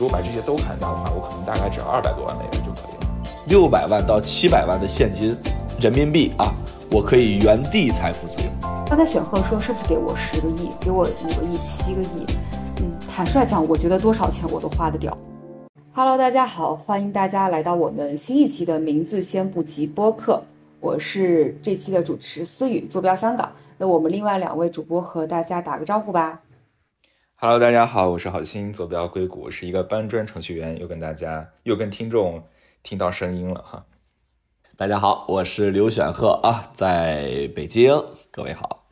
[0.00, 3.12] 如果把这些都砍掉的话，我可能大概只要二百多万美元就可以了。
[3.48, 5.36] 六百万到七百万的现金
[5.78, 6.54] 人民币啊，
[6.90, 8.48] 我可以原地财富自由。
[8.86, 12.24] 刚才选赫说是不是给我十个亿，给我五个亿、七个亿？
[12.80, 15.14] 嗯，坦率讲，我觉得多少钱我都花得掉。
[15.92, 20.42] Hello，大家好，欢迎大家来到我们新一期的名字先不急播客，
[20.80, 23.52] 我是这期的主持思雨，坐标香港。
[23.76, 26.40] 那我们另外两位主播和大家打个招呼吧。
[27.42, 32.42] Hello，大家好，我是郝鑫，坐标硅谷，是一个搬砖程序员，又跟大家又跟听众
[32.82, 33.86] 听到声音了哈。
[34.76, 38.84] 大家好，我是刘选鹤啊，在北京，各位好。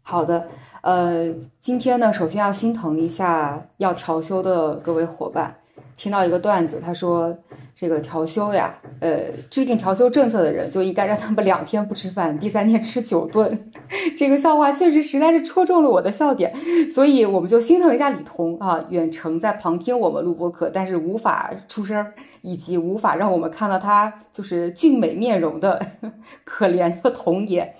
[0.00, 0.48] 好的，
[0.80, 5.60] 呃，今天呢，首先要心疼一下要调休的各位伙伴。
[5.98, 7.36] 听到一个段子，他说
[7.74, 13.70] 这个调休呀，呃，制定调休政策的人就应该让他们两天不吃饭，第三天吃九顿。
[14.16, 16.54] 这个笑话确实实在是戳中了我的笑点，
[16.90, 22.12] 所以我们就心疼一下李彤啊，远程在旁听我们录播课，但是无法出声儿。
[22.42, 25.80] 以及无法让我们看到他就是俊美面容的
[26.44, 27.74] 可怜的童颜。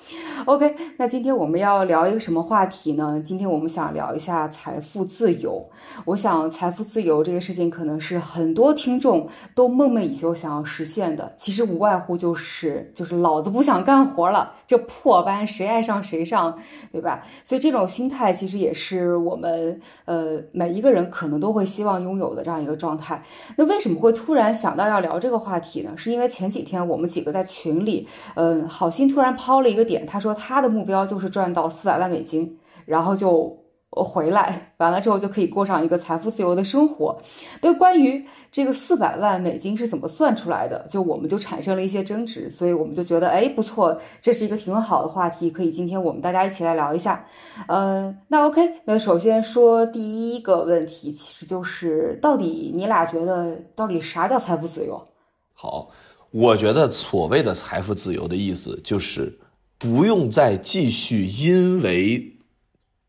[0.46, 3.20] OK，那今天我们要聊一个什么话题呢？
[3.24, 5.64] 今天我们想聊一下财富自由。
[6.04, 11.32] 我想财富自由这个事情，可能是很多听众都梦寐以求想要实现的。
[11.36, 16.56] 其实无外乎就是就是老子不想干活了，这破班谁爱上谁上，
[16.90, 17.24] 对吧？
[17.44, 23.22] 所以这种心态其实也是我们呃每一个人可能都会希望拥有的这样一个状态。
[23.56, 24.51] 那为什么会突然？
[24.52, 33.61] 想到要聊这个话题呢，是因为前几天我们几个在群里，嗯，好心突然抛了一个点，他说他的目标就是赚到四百万美金，然后就。
[33.94, 37.20] 我回来完了之后就可以过上一个财富自由的生活。
[37.60, 47.26] 对，关于这个四百万美金是怎么算出来的，就我们就产生了一些争执，所以我们就觉得，哎，不错，这是一个挺好的话题，可以今天我们大家一起来聊一下。
[47.66, 55.04] 嗯，那 OK，那首先说第一个问题，其实就是到底你俩觉得到底啥叫财富自由？
[55.52, 55.90] 好，
[56.30, 59.38] 我觉得所谓的财富自由的意思就是
[59.78, 62.38] 不用再继续因为。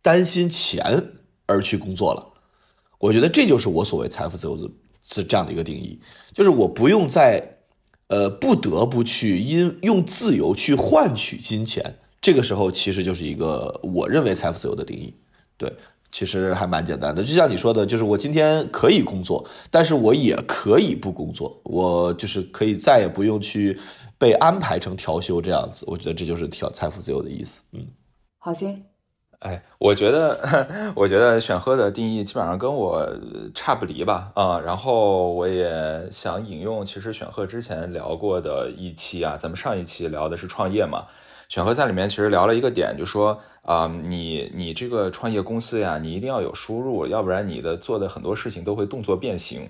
[0.04, 1.12] 担心钱
[1.48, 2.24] 而去工作了，
[3.00, 4.70] 我觉得这就是我所谓财富自由的
[5.04, 6.00] 是这样的一个定义，
[6.34, 7.58] 就是我不用再，
[8.08, 15.14] 呃，不得不去因用自由去换取金钱，这个时候其实就是一个我认为财富自由的定义。
[15.58, 15.72] 对，
[16.12, 23.80] 其实还蛮简单的，就像你说的，就是我今天可以工作，但是我也可以不工作，我就是可以再也不用去
[24.18, 25.86] 被安排成调休这样子。
[25.88, 27.62] 我觉得这就是调财富自由的意思。
[27.72, 27.86] 嗯，
[28.38, 28.84] 好行。
[29.44, 30.66] 哎，我觉得，
[30.96, 33.06] 我觉得选喝的定义基本上跟我
[33.54, 41.08] 差不离吧，啊，然后我也想引用，其实选喝之前聊过的一期啊，咱们上一期聊的是创业嘛，
[41.50, 49.70] 选喝在里面其实聊了一个点，就说啊，你你这个创业公司呀，你一定要有输入，要不然你的做的很多事情都会动作变形，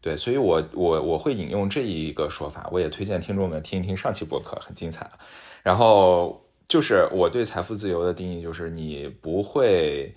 [0.00, 5.08] 对，所以我我我会引用这一个说法，我也推荐听众们听一听上期博客，很精彩，
[5.62, 6.40] 然后。
[6.66, 10.14] 就是我对财富自由的定义，就是你不会，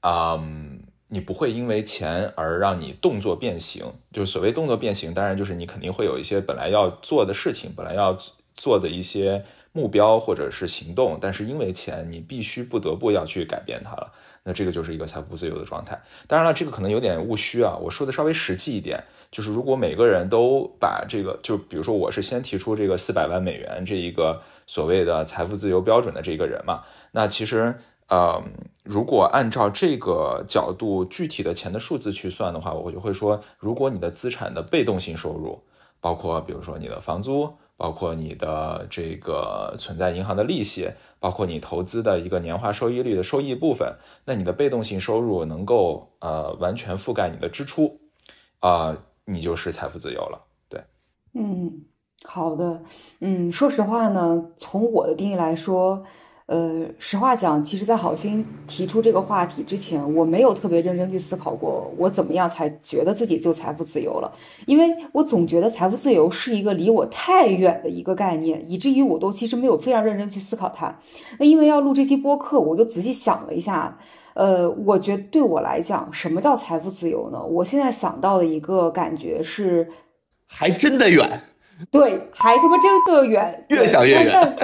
[0.00, 3.84] 嗯，你不会因为钱而让你动作变形。
[4.10, 8.18] 就是所谓动作变形，当然就是你肯定会有一些本来要做的事情，本来要
[8.56, 14.12] 做的一些目标或者是行动，但是因为钱，你必须不得不要去改变它了。
[14.42, 16.00] 那这个就是一个财富自由的状态。
[16.26, 17.76] 当然了，这个可能有点务虚啊。
[17.76, 24.40] 我说的稍微实际一点，就是如果每个人都把这个，就比如说我是先提出这个四百万美元这一个。
[24.70, 27.74] 所谓的财富自由标准的这个人嘛，那其实，
[28.08, 28.40] 呃，
[28.84, 35.60] 如果按照这个角度具体的钱的数字去算的话，我就会说，如果你的资产的被动性收入，
[36.00, 40.88] 包括比如说你的房租，包括你的这个存在银行的利息，
[41.18, 48.00] 包括你投资的一个年化收益率的收益部分，那你的被动性收入能够呃完全覆盖你的支出，
[48.60, 50.46] 啊，你就是财富自由了。
[50.68, 50.80] 对，
[51.34, 51.89] 嗯。
[52.24, 52.82] 好的，
[53.20, 56.02] 嗯，说实话呢，从我的定义来说，
[56.46, 64.30] 呃，实话讲，其实，在好心提出这个话题之前，我没有特别认真去思考过，我怎么样才觉得自己就财富自由了，
[64.66, 70.94] 因为我总觉得财富自由是一个离我太远的一个概念，以至于我都其实没有非常认真去思考它。
[71.38, 73.96] 那因为要录这期播客，我就仔细想了一下，
[74.34, 77.42] 呃，我觉得对我来讲，什么叫财富自由呢？
[77.42, 79.88] 我现在想到的一个感觉是，
[80.46, 81.40] 还真的远。
[81.90, 84.56] 对，还他妈真的远，越想越远，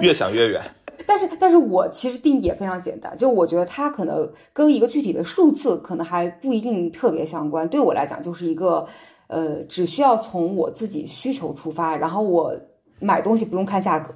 [0.00, 0.60] 越想越远。
[1.06, 7.66] 但是，但是我其实定义也非常简单，就我觉得它可能跟一个具体的数字可能还不一定特别相关。
[7.68, 8.86] 对我来讲，就是一个，
[9.28, 12.54] 呃，只需要从我自己需求出发，然后我
[13.00, 14.14] 买东西不用看价格，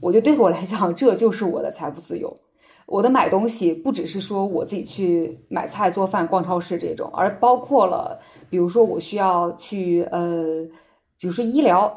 [0.00, 2.34] 我觉得对我来讲，这就是我的财富自由。
[2.86, 10.62] 我的买东西不只是说我自己去买菜做饭、逛超市这种，而包括了，比如说我需要去呃，
[11.24, 11.88] 比如说医疗，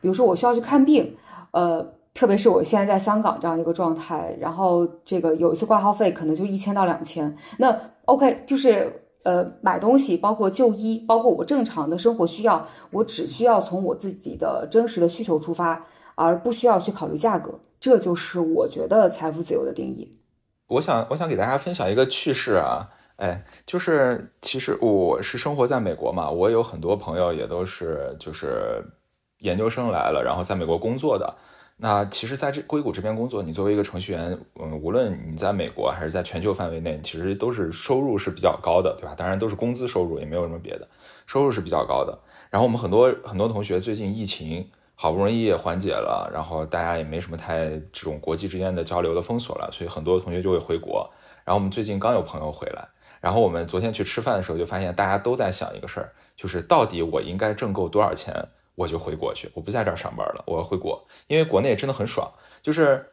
[0.00, 1.12] 比如说我需要去看病，
[1.50, 1.84] 呃，
[2.14, 15.84] 特别是我现在在香港这样一个状态，然后这个有一次挂号费可能就一千到两千，那 OK 就是呃买东西，包括就医，包括我正常的生活需要，我只需要从我自己的真实的需求出发，
[16.14, 20.16] 而不需要去考虑价格，这就是我觉得财富自由的定义。
[20.68, 28.84] 我想，我想给大家分享一个趣事啊，哎，就是其实我是生活在美国嘛，我有很多朋友也都是就是
[29.38, 31.34] 研究生来了，然后在美国工作的。
[31.78, 39.14] 那其实，在这硅谷这边工作，你作为一个程序员，嗯，无论你在美国还是在全球范围内，其实都是收入是比较高的，对吧？
[39.16, 40.88] 当然都是工资收入，也没有什么别的，
[41.26, 42.18] 收入是比较高的。
[42.50, 44.70] 然后我们很多很多同学最近疫情。
[44.98, 51.06] 好不容易缓解了，然后大家也没什么太这种国际之间的交流的封锁了，所以很多同学就会回国。
[51.44, 52.88] 然后我们最近刚有朋友回来，
[53.26, 58.32] 然后我们昨天去吃饭的时候就发现大家都在想一个事儿，就是到底我应该挣够多少钱
[58.76, 62.30] 我就回国去，我不在这儿上班了，我要回国，因为国内真的很爽。
[62.62, 63.04] 就是，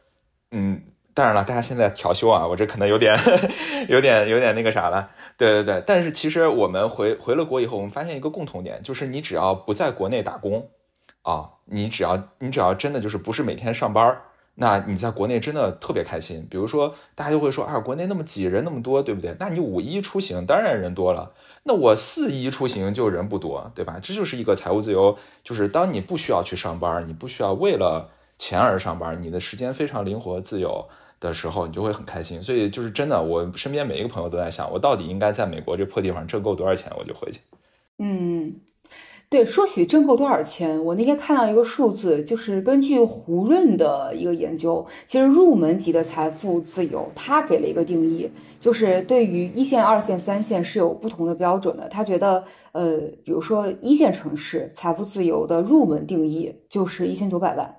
[0.52, 0.80] 嗯，
[1.16, 3.18] 当然了，大家现在调休啊，我这可能有点
[3.90, 5.10] 有点有点那个啥了。
[5.36, 10.70] 对对对，但是其实我们回回了国以后，我们发现一个共同点，就是你只要不在国内打工。
[11.24, 14.22] 啊，你只要你只要真的就是不是每天上班
[14.56, 16.46] 那你在国内真的特别开心。
[16.50, 19.36] 比如说，大家就会说啊，国内那么挤，人那么多，对不对？
[19.40, 21.32] 那你五一出行当然人多了，
[21.64, 24.00] 那我四一出行就人不多，对吧？
[24.02, 30.88] 这就是一个财务自由，就是当你不需要去上班，你不需要为了钱而上班，你的时间非常灵活自由
[31.20, 32.42] 的时候，你就会很开心。
[32.44, 37.40] 所以就是真的，我身边每一个朋友都在想，我到底应该在美国这破地方挣够多少钱，我就回去。
[37.98, 38.54] 嗯。
[39.34, 51.90] 对，说起挣够多少钱，我那天看到一个数字，就是根据胡润的一个研究，其实入门级的财富自由，他给了一个定义，就是对于一线、二线、三线是有不同的标准的。
[51.90, 52.44] 他觉得，
[52.74, 57.76] 呃，比如说一线城市财富自由的入门定义就是一千九百万，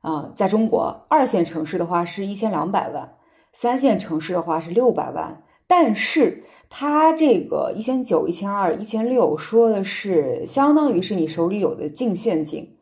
[0.00, 3.08] 啊，在中国二线城市的话是一千两百万，
[3.52, 6.42] 三线城市的话是六百万，但是。
[6.70, 12.76] 它这个一千九、一千二、一千六，说的是相当于是你手里有的净现金，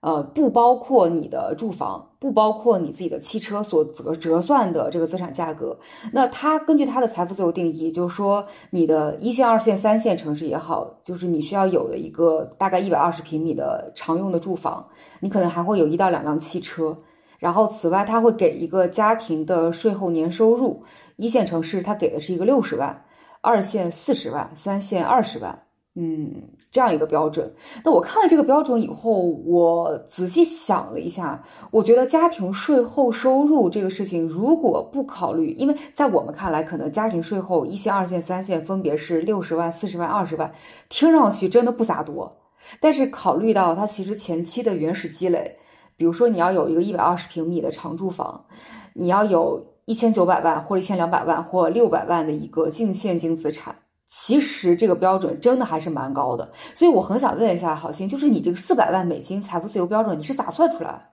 [0.00, 5.76] 呃，不包括你的住房，不包括你自己的汽车所折折算的这个资产价格。
[6.12, 14.86] 那它根据它的财富自由定义，就是说你的一线、二线、三线城市也好，就是你需要有的一个大概一百二十平米的常用的住房，
[15.20, 16.96] 你可能还会有一到两辆汽车。
[17.40, 20.80] 然后此外，他会给一个家庭的税后年收入，
[21.16, 23.04] 一线城市他给的是一个六十万。
[23.44, 26.32] 二线四十万，三线二十万，嗯，
[26.70, 27.52] 这样一个标准。
[27.84, 40.50] 那我看了这个标准以后，我仔细想了一下，我觉得家庭税后收入这个事情，如果不考虑，因为在我们看来，可能家庭税后一线、二线、三线分别是六十万、四十万、二十万，
[40.88, 42.32] 听上去真的不咋多。
[42.80, 45.54] 但是考虑到它其实前期的原始积累，
[45.98, 48.46] 比如说你要有一个一百二十平米的长住房，
[48.94, 49.73] 你要有。
[49.86, 53.76] 一千九百万或者一千两百万或六百万的一个净现金资产，
[54.08, 56.50] 其实这个标准真的还是蛮高的。
[56.74, 61.10] 所以我很想问一下郝鑫，就是你这个四百万美金财富自由标准，你是咋算出来？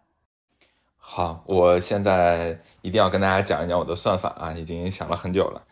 [0.97, 5.63] 好，我现在一定要跟大家讲一讲我的算法啊，已经想了很久了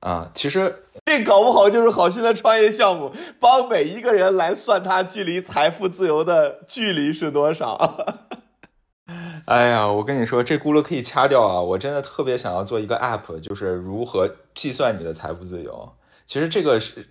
[0.00, 0.30] 啊。
[0.32, 7.98] 其实这搞不好就是好心的创业项目，帮每一个人来算他距离财富自由的距离是多少。
[9.48, 11.58] 哎呀，我跟你说，这轱辘可以掐掉啊！
[11.58, 15.90] 我真的特别想要做一个 app，就是如何计算你的财富自由。
[16.26, 17.08] 其实这个是，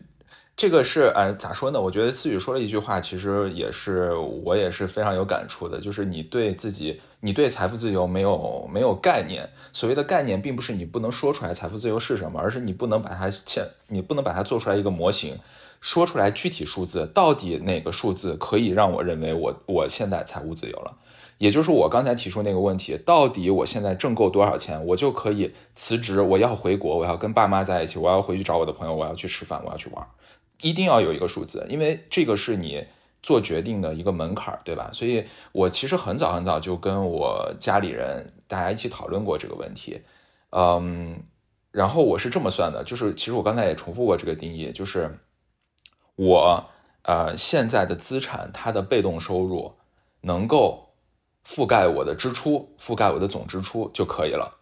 [0.55, 1.81] 这个是，哎，咋说呢？
[1.81, 9.49] 我觉得思雨说了一句话，其实也是我也是非常有感触的，就是你对自己，你对财富自由没有没有概念。
[9.73, 15.39] 所谓的概念，并不是你不能说出来财富自由是什么，而是你不能把它切，你不能把它做出来一个模型，
[15.81, 20.95] 说出来具体数字，到底哪个数字可以让我认为我我现在财务自由了。
[21.37, 30.03] 也就是我刚才提出那个问题，到底我现在挣够多少钱，我就可以辞职，我要回国，我要跟爸妈在一起，我要回去找我的朋友，我要去吃饭，我要去玩，
[30.61, 32.87] 一定要有一个数字，因为这个是你
[33.21, 34.89] 做决定的一个门槛，对吧？
[34.91, 40.01] 所以我其实很早很早就跟我家里人大家一起讨论过这个问题，
[40.49, 41.21] 嗯，
[41.69, 45.19] 然后我是这么算的，就是其实我刚才也重复过这个定义，就是
[46.15, 46.65] 我
[47.03, 49.73] 呃现在的资产它的被动收入
[50.21, 50.86] 能够。
[51.47, 54.57] 覆盖我的支出，覆盖我的总支出就可以了，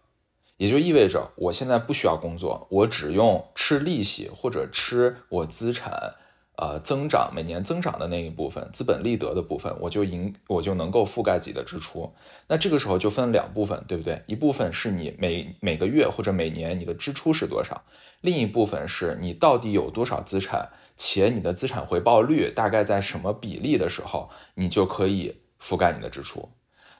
[0.56, 6.14] 也就意味着我现在不需要工作，我只用吃利息或者吃我资产，
[6.56, 12.14] 呃增长每年增长的那一部分资本利得的部分，我就盈我就能够覆盖自己的支出。
[12.46, 14.22] 那这个时候就分两部分，对不对？
[14.26, 17.82] 一部分是你每每个月或者每年你的支出是多少，
[18.20, 26.48] 另一部分是你到底有多少资产，且你的资产回报率大概在什么比例的时候，你就可以覆盖你的支出。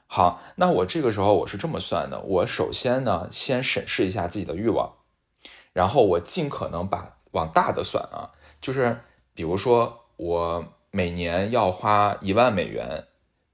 [0.09, 4.93] 好，那我这个时候我是这么算的，我首先呢先审视一下自己的欲望，
[5.73, 8.99] 然后我尽可能把往大的算啊，就是
[9.35, 13.05] 比如说我每年要花一万美元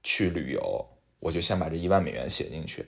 [0.03, 0.87] 去旅游，
[1.19, 2.87] 我就先把这一万美元写进去，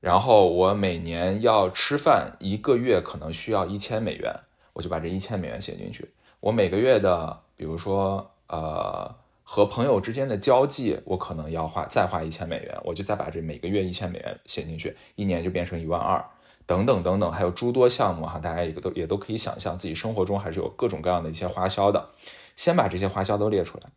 [0.00, 4.32] 然后我每年要吃饭，一个月可能需要一千美元，
[4.74, 9.16] 我就把这一千美元写进去，我每个月的比如说呃。
[9.50, 16.22] 和朋友之间的交际，我可能要花再花一千美元，我就再把这每个月一千美元写进去，一年就变成一万二，
[16.66, 22.10] 等等等等，还有诸多项目哈，大家也都也都可以想象，自己生活中还是有各种各样的一些花销的。
[22.56, 23.90] 先把这些花销都列出来，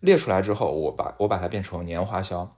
[0.00, 2.56] 列出来之后，我把我把它变成年花销，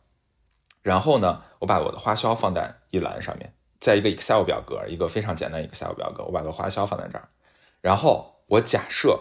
[0.83, 7.26] 然后呢，我把我的花销放在一栏上面，在一个 Excel 表格，一个非常简单一个 Excel 表格，我把的花销放在这儿，
[7.81, 9.19] 然后我假设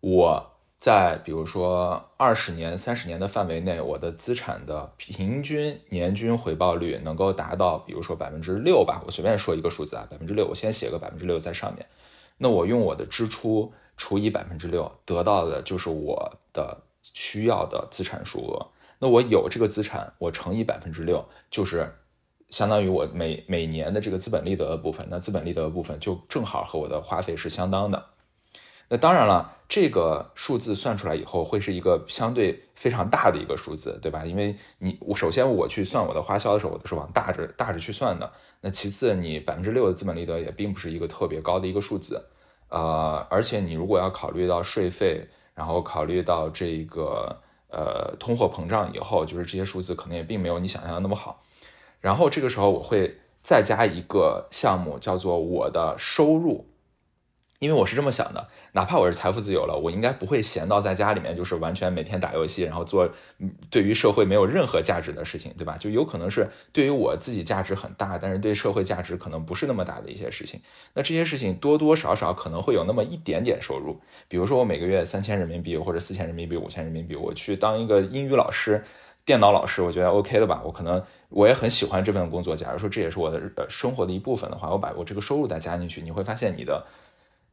[0.00, 0.57] 我。
[0.78, 11.84] 在比如说二十年、三十年的范围内，我的资产的平均年均回报率能够达到，比如说百分之六吧，我随便说一个数字啊，百分之六，我先写个百分之六在上面。
[12.36, 18.68] 那我用我的支出除以百分之六，得到的就是我的需要的资产数额。
[19.00, 21.92] 那我有这个资产，我乘以百分之六，就是
[22.50, 25.04] 相当于我每每年的这个资本利得的部分。
[25.10, 28.06] 那资本利得的部分就正好和我的花费是相当的。
[28.90, 34.24] 那当然了，这个数字算出来以后会是一个相对非常大的一个数字，对吧？
[34.24, 38.32] 因为你我首先我去算我的花销的时候，我都是往大着大着去算的。
[38.62, 42.24] 那其次，你百分之六的资本利得也并不是一个特别高的一个数字，
[42.70, 47.36] 呃，而且你如果要考虑到税费，然后考虑到这个
[47.70, 51.42] 呃通货膨胀以后，就是这些数字可能也并没有你想象的那么好。
[52.00, 56.64] 然后这个时候我会再加一个项目，叫做我的收入。
[57.58, 63.10] 因为我是这么想的，哪怕我是财富自由了，我应该不会闲到在家里面，就是完全每天打游戏，然后做
[63.68, 65.76] 对于社会没有任何价值的事情，对吧？
[65.76, 70.60] 就有可能是对于我自己价值很大，但是对社会价值可能不是那么大的一些事情。
[70.94, 78.84] 那这些事情多多少少可能会有那么一点点收入，比如说我每个月三千人民币或者四千人民币、五千人民币，我去当一个英语老师、
[79.24, 80.62] 电脑老师，我觉得 OK 的吧？
[80.64, 82.54] 我可能我也很喜欢这份工作。
[82.54, 86.86] 假如说这也是我的呃生活的一部分的话，我把我这个收入再加进去，你会发现你的。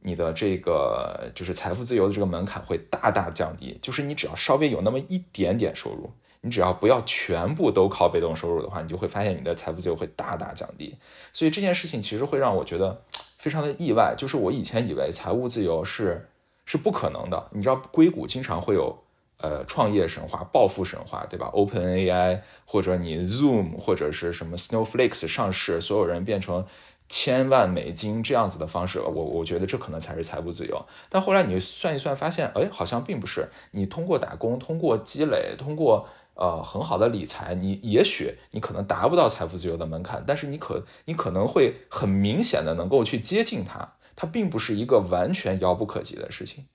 [0.06, 6.08] 你的这个就是财富自由的这个门槛会大大降低，就是你只要稍微有那么一点点收入，
[6.42, 10.94] 你只要不要全部都靠被动收入的话，你就会发现你的财富自由会大大降低。
[11.32, 13.02] 所以这件事情其实会让我觉得
[13.38, 16.28] 非常的意外，就是我以前以为财务自由是
[16.64, 17.48] 是不可能的。
[17.50, 18.96] 你知道硅谷经常会有
[19.38, 26.64] 呃创业神话、暴富神话，对吧？Open AI 或者你 Zoom 或者是什么 Snowflakes 上市，所有人变成。
[27.08, 30.84] 千万美金这样子的方式，我我觉得这可能才是财富自由。
[31.08, 33.48] 但后来你算一算，发现，哎，好像并不是。
[33.70, 43.94] 你通过打工，通过积累，通过呃很好的理财，你也许你可能达不到财富自由的门槛，但是你可你可能会很明显的能够去接近它。
[44.16, 46.66] 它并不是一个完全遥不可及的事情。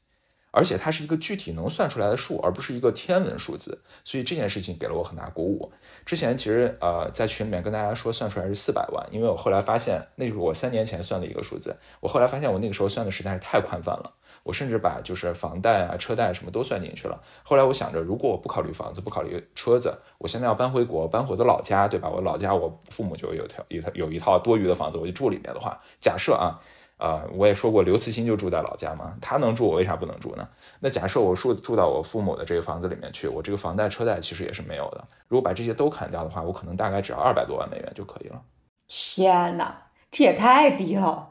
[0.51, 5.71] 而且它是一个具体能算出来的数，而不是一个天文数字，所以这件事情给了我很大鼓舞。
[6.05, 14.11] 之前其实呃在群里面跟大家说算出来是四百万，因为我后来发现那是我三年前算的一个数字，我后来发现我那个时候算的实在是太宽泛了，
[14.43, 17.21] 我甚至把就是房贷啊、车贷什么都算进去了。
[17.43, 22.09] 后来我想着，如果我不考虑房子，不考虑车子，我现在要搬回国，搬回我的老家，对吧？
[22.09, 26.59] 我老家我父母就有条一套有一套多余的房子，我就住里面的话，假设啊。
[27.01, 30.47] 啊，我也说过，刘慈欣就住在老家嘛，他能住，我为啥不能住呢？
[30.79, 35.03] 那假设我住住到我父母的这个房子里面去，我这个房贷车贷其实也是没有的。
[35.27, 38.39] 如果把这些都砍掉的话，我可能大概只要二百多万美元就可以了。
[38.87, 39.75] 天哪，
[40.11, 41.27] 这也太低了！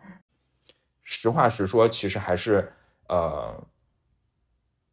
[1.05, 2.73] 实话实说，其实还是
[3.07, 3.55] 呃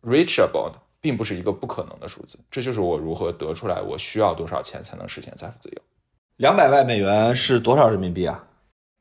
[0.04, 2.38] ，reachable 的，并不是一个不可能的数字。
[2.52, 5.82] 这就是我如何得出来我需要多少钱才能实现财富自由。
[6.36, 8.48] 两百万美元是多少人民币啊？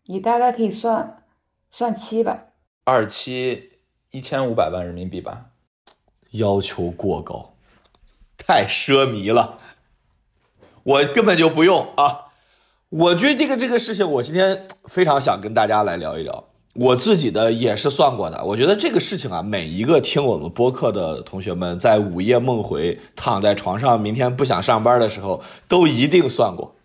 [0.06, 1.23] 你大概可以算。
[1.70, 2.44] 算七吧，
[2.85, 3.70] 二七
[4.12, 5.46] 一千五百万人民币吧，
[6.30, 7.50] 要求过高，
[8.38, 9.58] 太奢靡了，
[10.82, 12.26] 我根本就不用啊！
[12.88, 16.44] 我觉得这个这个事情，我今天非常想跟大家来聊一聊，
[16.75, 18.42] 我自己的也是算过的。
[18.44, 26.76] 我觉得这个事情啊，每一个听我们播客的同学们，在午夜梦回、躺在床上，明天不想上班的时候，都一定算过，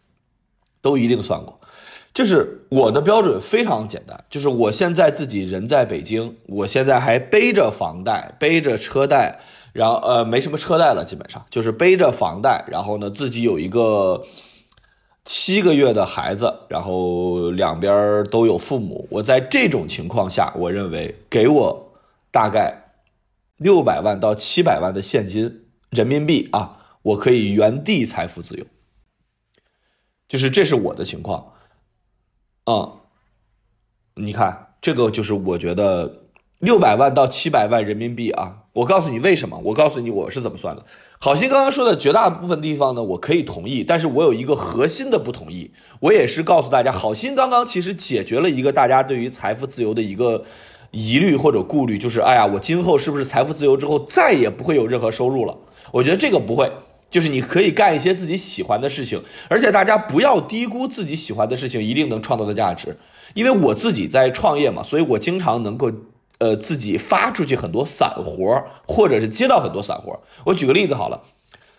[0.82, 1.61] 都一定算过。
[2.14, 9.40] 就是我的标准非常简单，就是我现在自己人在北京，我现在还背着房贷，背着车贷，
[9.72, 14.22] 然后呃没什么车贷了，基本上就是背着房贷，然后呢自己有一个
[15.24, 19.08] 七个月的孩子，然后两边都有父母。
[19.10, 21.94] 我在这种情况下，我认为给我
[22.30, 22.92] 大概
[23.56, 28.66] 六百万到七百万的现金人民币啊，我可以原地财富自由。
[30.28, 31.54] 就是这是我的情况。
[32.72, 36.22] 嗯，你看，这个就是我觉得
[36.60, 38.60] 六百万到七百万人民币啊。
[38.72, 39.60] 我告诉你为什么？
[39.66, 40.86] 我告诉你我是怎么算的。
[41.20, 45.72] 好心刚刚说的绝大部分地方呢，我可以同意，但是我有一个核心的不同意。
[46.00, 50.46] 我也是告诉大家，好心刚刚其实解决了一个大家对于财富自由的一个
[50.92, 55.58] 疑虑或者顾虑，就是哎呀，我今后是不是财富自由之后再也不会有任何收入了？
[55.92, 56.72] 我觉得这个不会。
[57.12, 62.98] 就是你可以干一些自己喜欢的事情，而且大家不要低估自己喜欢的事情一定能创造的价值。
[63.36, 65.92] 因为我自己在创业嘛，所以我经常能够
[66.40, 70.20] 呃自己发出去很多散活，或者是接到很多散活。
[70.46, 71.22] 我举个例子好了，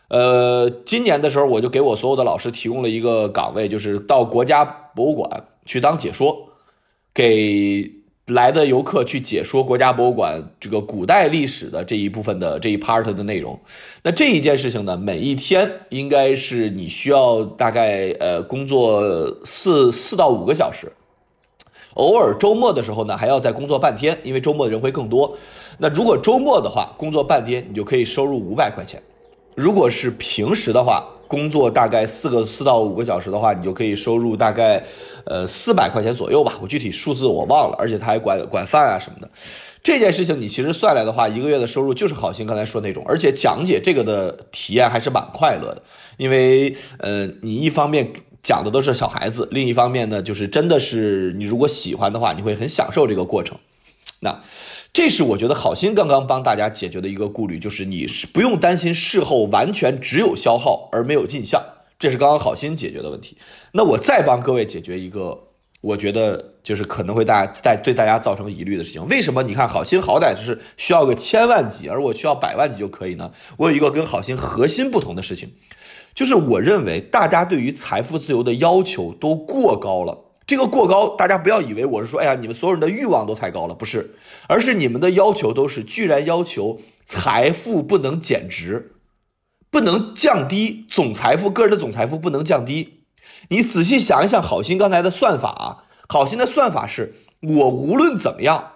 [0.09, 6.51] 呃，今年的时候我就给我所有的老师提供了一个岗位，就是到国家博物馆去当解说，
[7.15, 8.02] 给。
[8.33, 13.59] 来的游客去解说国家博物馆这个古代历史的这一部分的这一 part 的内容，
[14.03, 19.03] 那这一件事情呢，每一天应该是你需要大概呃工作
[19.45, 20.93] 四四到五个小时，
[21.95, 25.37] 偶尔周末的时候呢还要再工作半天，因为周末的人会更多。
[25.79, 29.03] 那如果周末的话，工作半天你就可以收入五百块钱，
[29.57, 31.05] 如果是平时的话。
[31.33, 34.85] 工作大概四个四到五个小时的话，你就可以收入大概，
[35.25, 36.59] 呃四百块钱左右吧。
[36.61, 39.31] 我具体数字我忘了，而且他还管管饭啊什么的。
[39.83, 45.83] 这件事情你其实算来的话，一个月的收入就是好心刚才说那种，而且讲解这个的体验还是蛮快乐的，
[46.19, 48.13] 因为呃你一方面
[48.43, 53.57] 讲的都是小孩子，另一方面呢就是真的是你如果喜欢的话，你会很享受这个过程。
[54.21, 54.39] 那。
[54.93, 61.63] 这是我觉得好心刚刚帮大家解决的一个顾虑，就是你是不用担心事后完全只有消耗而没有进项，
[61.99, 63.39] 这是刚刚好心解决的问题。
[63.73, 65.45] 那我再帮各位解决一个，
[65.81, 69.07] 我觉得就是可能会大家带对大家造成疑虑的事情。
[69.09, 73.33] 为什么你看好心好歹就是需要个千万级，而我需要百万级就可以呢？
[73.57, 75.55] 我有一个跟好心核心不同的事情，
[76.15, 80.22] 就是我认为大家对于财富自由的要求都过高了。
[80.47, 84.17] 这个过高，大家不要以为我是说，哎呀，你们所有人的欲望都太高了，不是，
[84.49, 88.97] 而是你们的要求都是居然要求财富不能减值，
[89.71, 93.05] 不能降低总财富，个人的总财富不能降低。
[93.49, 98.73] 你仔细想一想，好心刚才的算法啊，好心的算法是我无论怎么样，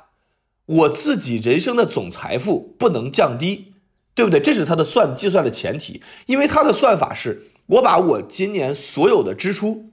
[0.66, 3.74] 我自己人生的总财富不能降低，
[4.14, 4.40] 对不对？
[4.40, 9.90] 这是他的算计算的前提，因为他的算法是我把我今年所有的支出。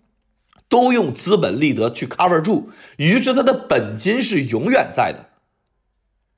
[0.74, 5.24] 都用资本利得去 cover 住，于是它的本金是永远在的。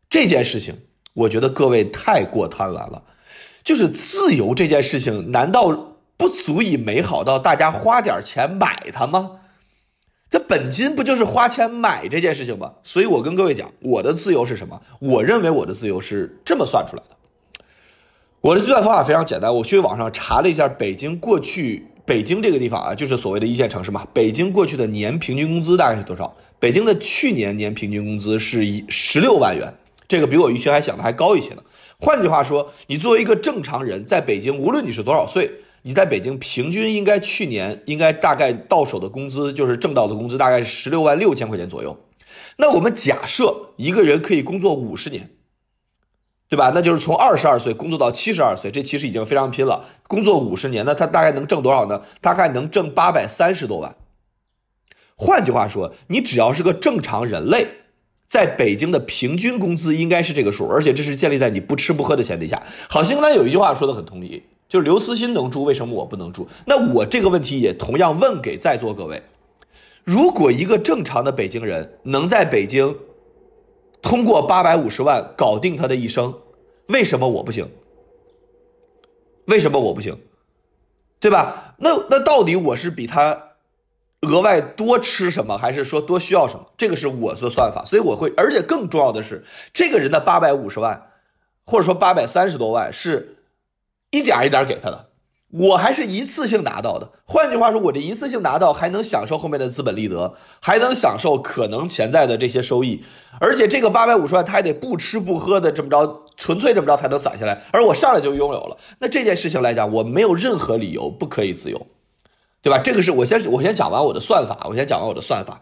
[0.09, 0.77] 这件事情，
[1.13, 3.01] 我觉得各位太过贪婪了。
[3.63, 9.39] 就是自由这件事情，难道不足以美好到大家花点钱买它吗？
[10.29, 12.73] 这本金不就是花钱买这件事情吗？
[12.83, 14.81] 所以我跟各位讲，我的自由是什么？
[14.99, 17.15] 我认为我的自由是这么算出来的。
[18.41, 21.87] 我的计算方法非常简单，我去网上查了一下北京过去。
[22.05, 24.07] 北京这个地方啊，就是所谓的一线城市嘛。
[24.13, 26.35] 北京过去的年平均工资大概是多少？
[26.59, 29.73] 北京的去年年平均工资是一十六万元，
[30.07, 31.63] 这个比我预期还想的还高一些呢。
[31.97, 35.49] 换句话说，你作为一个正常人，在北京，无论你是多少岁，
[35.81, 41.97] 你在北京平均应该去年应该大概到手的工资，就是挣到的工资大概是十六万六千块钱左右。
[42.57, 45.29] 那我们假设一个人可以工作五十年。
[46.47, 46.71] 对吧？
[46.75, 49.83] 那就是从二十二岁工作到七十二岁，这其实已经非常拼了。
[50.07, 52.03] 工作五十年，那他大概能挣多少呢？
[52.21, 53.95] 大概能挣八百三十多万。
[55.15, 57.67] 换句话说，你只要是个正常人类，
[58.27, 62.61] 在北京的平均工资应该是这个数，而且这是建立在你不吃不喝的前提下。
[62.89, 66.47] 好，新刚才有一句话说的很同意，就是刘慈欣能住，为什么我不能住？
[66.65, 69.23] 那我这个问题也同样问给在座各位：
[70.03, 72.95] 如果一个正常的北京人能在北京？
[74.05, 76.33] 通过八百五十万搞定他的一生，
[76.89, 77.67] 为什么我不行？
[79.47, 80.15] 为什么我不行？
[81.19, 81.75] 对吧？
[81.79, 83.55] 那那到底我是比他
[84.21, 86.67] 额外多吃什么，还是说多需要什么？
[86.77, 91.09] 这个是我做算法，所以我会，而且更重要的是，这个人的八百五十万，
[91.65, 93.37] 或者说八百三十多万，是
[94.11, 95.09] 一点一点给他的。
[95.57, 103.01] 我还是一次性拿到的，换句话说，我这一次性拿到还能享受后面的资本利得，还能享受可能潜在的这些收益，
[103.39, 111.87] 而且这个八百五十万他还得不吃不喝的这么着，纯粹这么着才能攒下来，而我上来就拥有了，那这件事情来讲，我没有任何理由不可以自由，
[112.61, 112.77] 对吧？
[112.79, 115.61] 这个是我先我先讲完我的算法，我先讲完我的算法。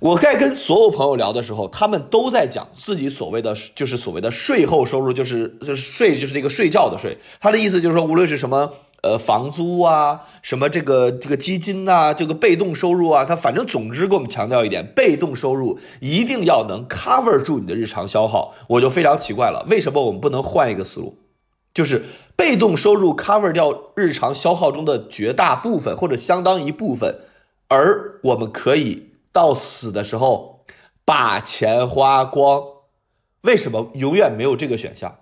[0.00, 7.16] 我在跟所有朋友聊的时候，他们都在讲自己所谓的就是所谓的税后收入，就是就是税就是那个睡觉的税。
[7.40, 8.68] 他的意思就是说，无论是什么。
[9.00, 18.54] 呃，房租啊，什么这个这个基金呐，这个被动收入啊，他反正总之给我们强调一点，被动收入一定要能 cover 住你的日常消耗。
[18.66, 21.16] 我就非常奇怪了，为什么我们不能换一个思路，
[21.72, 27.20] 就是被动收入 cover 掉日常消耗中的绝大部分或者相当一部分，
[27.68, 30.64] 而我们可以到死的时候
[31.04, 32.60] 把钱花光？
[33.42, 35.18] 为什么永远没有这个选项？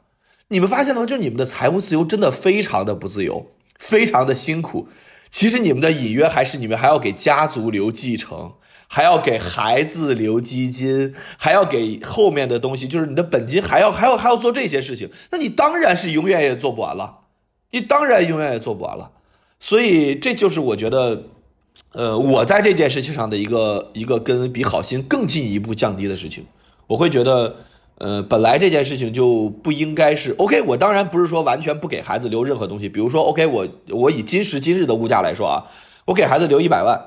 [0.49, 1.07] 你们发现了吗？
[1.07, 3.47] 就是你们的财务自由真的非常的不自由。
[3.79, 4.89] 非常的辛苦，
[5.31, 8.55] 其实你们的隐约还是你们还要给家族留继承，
[8.89, 17.19] 还要给孩子留基金，还要给后面的东西，就是你的本金还要还要还要做这些事情，那你当然是永远也做不完了，
[17.71, 19.11] 你当然永远也做不完了，
[19.59, 21.25] 所以这就是我觉得，
[21.93, 26.47] 呃，我在这件事情上的一个一个跟比好心更进一步降低的事情，
[26.87, 27.57] 我会觉得。
[27.99, 30.61] 呃，本来这件事情就不应该是 OK。
[30.61, 35.65] 我当然不是说完全不给孩子留任何东西，比如说 OK，我我以今时今日的物价来说啊，
[36.05, 37.01] 我给孩子留一百万，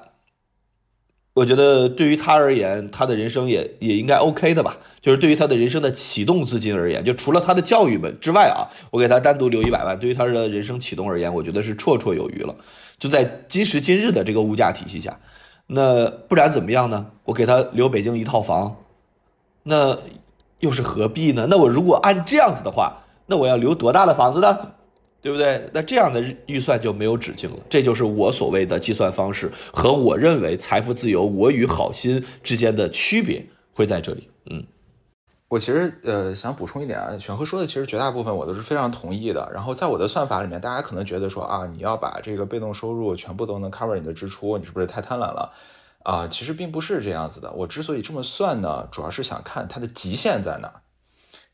[1.35, 4.79] 我觉得对于他而言，他的人生也也应该 OK 的吧。
[4.99, 12.55] 就是对于他的人生的启动资金而言，就除了他的教育们之外啊，我给他单独留一百万，对于他的人生启动而言，我觉得是绰绰有余了。
[12.97, 15.19] 就在今时今日的这个物价体系下，
[15.67, 17.11] 那不然怎么样呢？
[17.25, 18.75] 我给他留北京一套房，
[19.61, 19.95] 那。
[20.59, 21.47] 又是何必呢？
[21.49, 24.57] 那我如果按这样子的话，那我要留多大的房子呢？
[25.21, 25.69] 对不对？
[25.73, 27.57] 那这样的预算就没有止境了。
[27.69, 34.29] 这就是我所谓的计算方式和我认为财富自由，我与好心之间的区别会在这里。
[34.49, 34.63] 嗯，
[35.49, 39.51] 我其实呃想补充一点啊，选和说的其实绝大部分我都是非常同意的。
[39.53, 45.51] 然后在我的算法里面，大家可能觉得说啊，你要把这个被动收入全部都能 cover 你的支出，你是不是太贪婪了？
[46.03, 47.51] 啊，其实并不是这样子的。
[47.51, 50.81] 我之所以这么算呢，主要是想看它的极限在哪，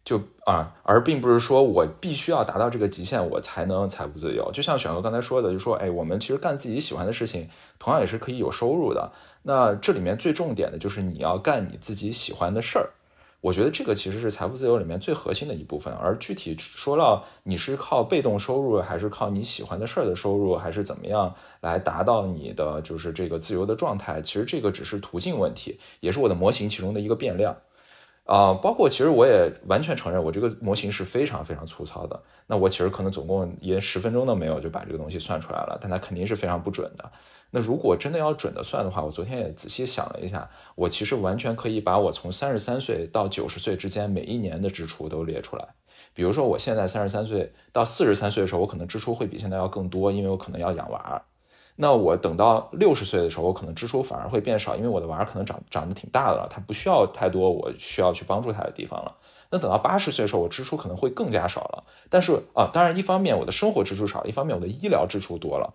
[0.03, 4.51] 就啊，而并不是说我必须要达到这个极限，我才能财富自由。
[4.53, 9.11] 就像选哥刚才说的，就说，哎，我们其实干自己喜欢的事情，同样也是可以有收入的。
[9.43, 12.91] 那这里面最重点的就是你要干你自己喜欢的事儿。
[13.45, 21.31] 我觉得这个其实是财富自由里面最核心的一部分，而具体说到你是靠被动收入，还是靠你喜欢的事儿的收入，还是怎么样
[21.61, 27.55] 来达到你的就是这个自由的状态，其实这个只是途径问题，也是我的模型其中的一个变量。
[28.25, 32.19] 啊，包括其实我也完全承认，我这个模型是非常非常粗糙的。
[32.47, 37.11] 那我其实可能总共连十分钟都没有就把这个东西算出来了，但它肯定是非常不准的。
[37.51, 45.67] 那如果真的要准的算的话，我昨天也仔细想了一下，我其实完全可以把我从三十三岁到九十岁之间每一年的支出都列出来。
[46.15, 51.21] 比如说我现在三十三岁到四十三岁的时候，我可能支出会比现在要更多，因为我可能要养娃。
[51.75, 59.17] 那我等到六十岁的时候，我可能支出反而会变少，因为我的娃可能长长得挺大的了，他不需要太多我需要去帮助他的地方了。
[59.51, 61.83] 那等到八十岁的时候，我支出可能会更加少了。
[62.09, 65.73] 但是啊，当然一方面我的生活支出少，一方面我的医疗支出多了。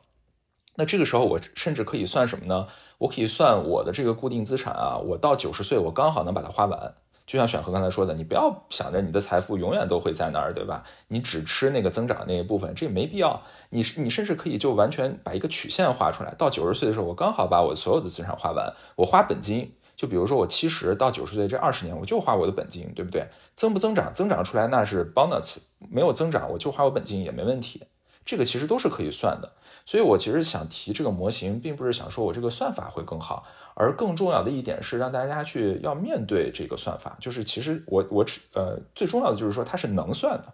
[0.76, 2.68] 那这个时候我甚至可以算什么呢？
[2.98, 6.94] 我可以算我的这个固定资产啊，我到九十岁我刚好能把它花完。
[7.30, 10.82] 就像选和刚才说的，你不要想着你的财富永远都会在那儿，对吧？
[11.06, 13.40] 你只吃那个增长那一部分，这没必要。
[13.68, 19.72] 你你甚至可以就完全把一个曲线画出来，到九十岁的时候，我刚好把我所有的资产花完，我花本金。
[19.94, 23.28] 就比如说我七十到九十岁这二十年，我就花我的本金，对不对？
[23.54, 27.84] 增不增长，增长出来那是 bonus，没有增长我就花我本金也没问题。
[28.26, 29.52] 这个其实都是可以算的。
[29.86, 33.46] 所以我其实想提这个模型，并不是想说我这个算法会更好。
[33.80, 40.52] 而更重要的一点是让大家去要面对这个算法，就是其实我我只呃最重要的就是说它是能算的，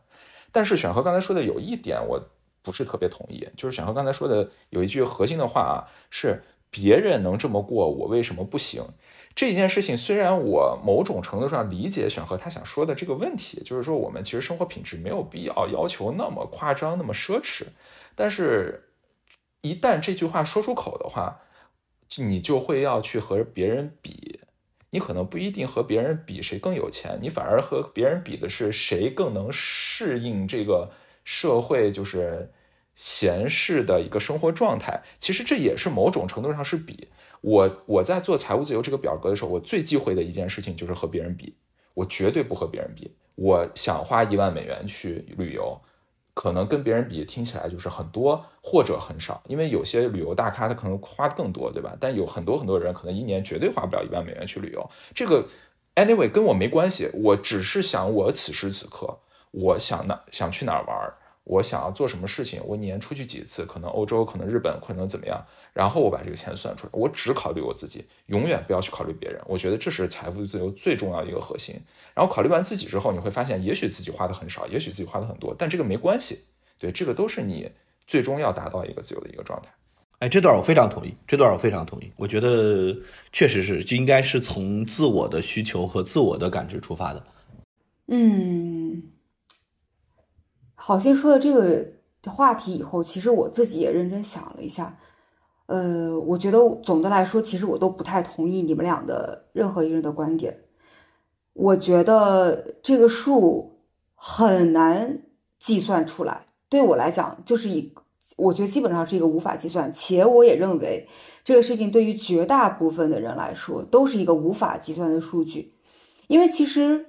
[0.53, 2.23] 但是选和刚才说的有一点我
[2.63, 8.85] 不是特别同意，就是选和刚才说的有一句核心的话啊，是别人能这么过，我为什么不行？
[9.35, 17.65] 这件事情虽然我某种程度上理解选和他想说的这个问题，就是说我们其实生活品质没有必要要求那么夸张那么奢侈，
[18.15, 18.89] 但是
[19.63, 21.41] 一旦这句话说出口的话。
[22.17, 24.41] 你就会要去和别人比，
[24.91, 30.91] 你可能不一定和别人比谁更有钱，你反而和别人比的是谁更能适应这个
[31.25, 32.51] 社会就是
[32.95, 35.03] 闲适的一个生活状态。
[35.21, 37.09] 其实这也是某种程度上是比。
[37.43, 41.55] 我我在做财务自由这个表格的时候，我最忌讳的一件事情就是和别人比，
[41.95, 43.15] 我绝对不和别人比。
[43.35, 45.79] 我想花一万美元去旅游。
[46.37, 51.97] 可能跟别人比，听起来就是很多或者很少，因为有些旅游大咖他可能花的更多，对吧？
[51.99, 54.91] 但有很多很多人可能一年绝对花不了一万美元去旅游。
[55.15, 55.47] 这个
[55.95, 59.19] anyway 跟我没关系，我只是想我此时此刻
[59.51, 61.15] 我想哪想去哪儿玩，
[61.47, 65.41] 我想要做什么事情，我年出去几次，可能欧洲，可能日本，可能怎么样，
[65.73, 69.41] 然后我把这个钱算出来，我只考虑我自己，永远不要去考虑别人。
[69.47, 71.77] 我觉得这是财富自由最重要的一个核心。
[72.15, 76.41] 然后考虑完自己之后，你会发现，也许自己花的很少，也许自己花的很多，但这个没关系。
[76.79, 77.71] 对，这个都是你
[78.09, 79.71] 最终要达到一个自由的一个状态。
[80.19, 82.11] 哎，这段我非常同意，这段我非常同意。
[82.17, 82.97] 我觉得
[83.33, 87.23] 确实是，就应该是从自我的需求和自我的感知出发的。
[88.09, 89.03] 嗯，
[90.87, 91.85] 好心说了这个
[92.31, 94.97] 话题以后，其实我自己也认真想了一下。
[95.67, 100.57] 呃，我觉得总的来说，其实我都不太同意你们俩的任何一个人的观点。
[101.55, 103.77] 我觉得这个数
[104.15, 105.23] 很难
[105.59, 107.93] 计算出来，对我来讲，就是以。
[108.37, 111.09] 我觉得基本上是一个无法计算，且我也认为
[111.43, 115.67] 这个事情对于绝大部分的人来说都是一个无法计算的数据，
[116.29, 117.07] 因为其实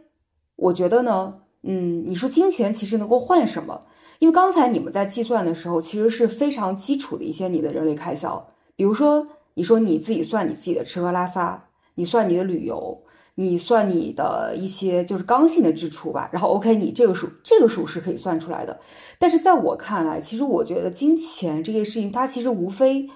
[0.55, 3.79] 我觉得呢，嗯，你说金钱其实能够换什么？
[4.19, 11.61] 因为刚才你们在计算的时候，其实是非常基础的一些你的人类开销，比如说你说你自己算你自己的吃喝拉撒，
[11.95, 13.03] 你算你的旅游。
[13.39, 18.79] 你算你的一些就是刚性的支出吧，然后 OK，你这个数这个数是可以算出来的。
[19.19, 23.07] 但是在我看来，其实我觉得金钱这件事情，它其实无非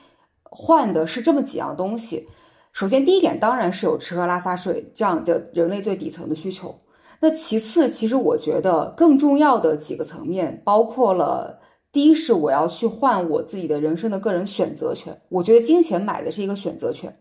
[0.44, 2.28] 换的是这么几样东西。
[2.72, 6.78] 首先，第一点当然是有吃喝拉撒睡这样的人类最底层的需求。
[7.22, 11.60] 那其次，其实我觉得更重要的几个层面包括了。
[11.94, 17.14] 第一是我要去换我自己的人生的个人选择权，我觉得金钱买的是一个选择权，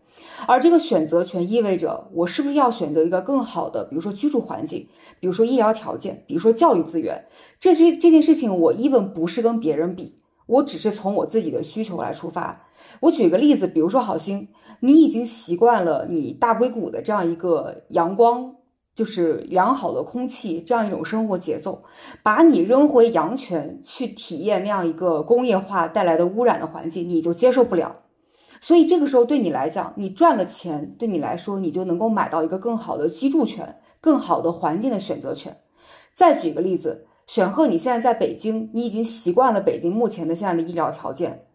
[0.47, 4.87] 而这个选择权意味着我是不是要选择一个更好的，比如说居住环境，
[5.19, 7.25] 比如说医疗条件，比如说教育资源，
[7.59, 12.65] 这是这件事情我 even 不是跟别人比，我只是从我自己的需求来出发。
[13.01, 14.47] 我举个例子，比如说好心，
[14.79, 18.55] 你已经习惯了你大硅谷的这样一个阳光。
[19.01, 21.81] 就是良好的空气这样一种生活节奏，
[22.21, 27.95] 把你扔回阳泉去体验那样一个工业化带来的污染的环境，你就接受不了。
[28.61, 35.57] 所以这个时候对你来讲，你赚了钱，对你来说，你就能够买到一个更好的居住权、更好的环境的选择权。
[36.13, 41.47] 再举个例子，选赫，你现在在北京，你已经习惯了北京目前的现在的医疗条件。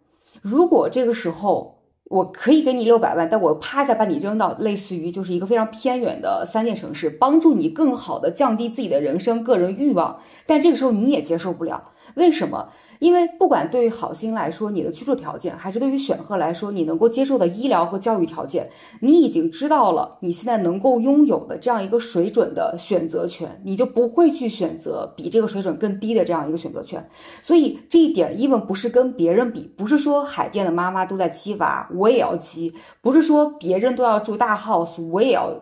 [0.43, 1.76] 如果这个时候，
[2.09, 12.71] 我可以给你六百万，但我啪一下把你扔到类似于就是一个非常偏远的三线城市，帮助你更好的降低自己的人生个人欲望，但这个时候你也接受不了，为什么？
[12.99, 27.07] 因为不管对于好心来说，你的居住条件，还是对于选赫来说，你能够接受的医疗和教育条件，你已经知道了你现在能够拥有的这样一个水准的选择权，你就不会去选择比这个水准更低的这样一个选择权。
[27.43, 35.53] 所以这一点，even 不是跟别人比，不是说海淀的妈妈都在鸡娃，我也要鸡；不是说别人都要住大 house，我也要，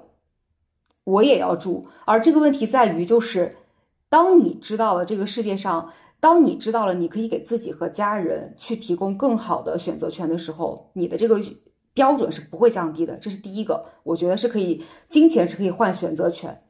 [1.05, 1.85] 我也要住。
[2.05, 3.57] 而这个问题在于，就是
[4.09, 5.91] 当你知道了这个世界上。
[6.25, 11.39] 当你知道了你可以给自己和家人去提供更好的选择权的时候，你的这个
[11.93, 13.15] 标准是不会降低的。
[13.17, 16.63] 这是第一个，我觉得是可以，金钱是可以换选择权。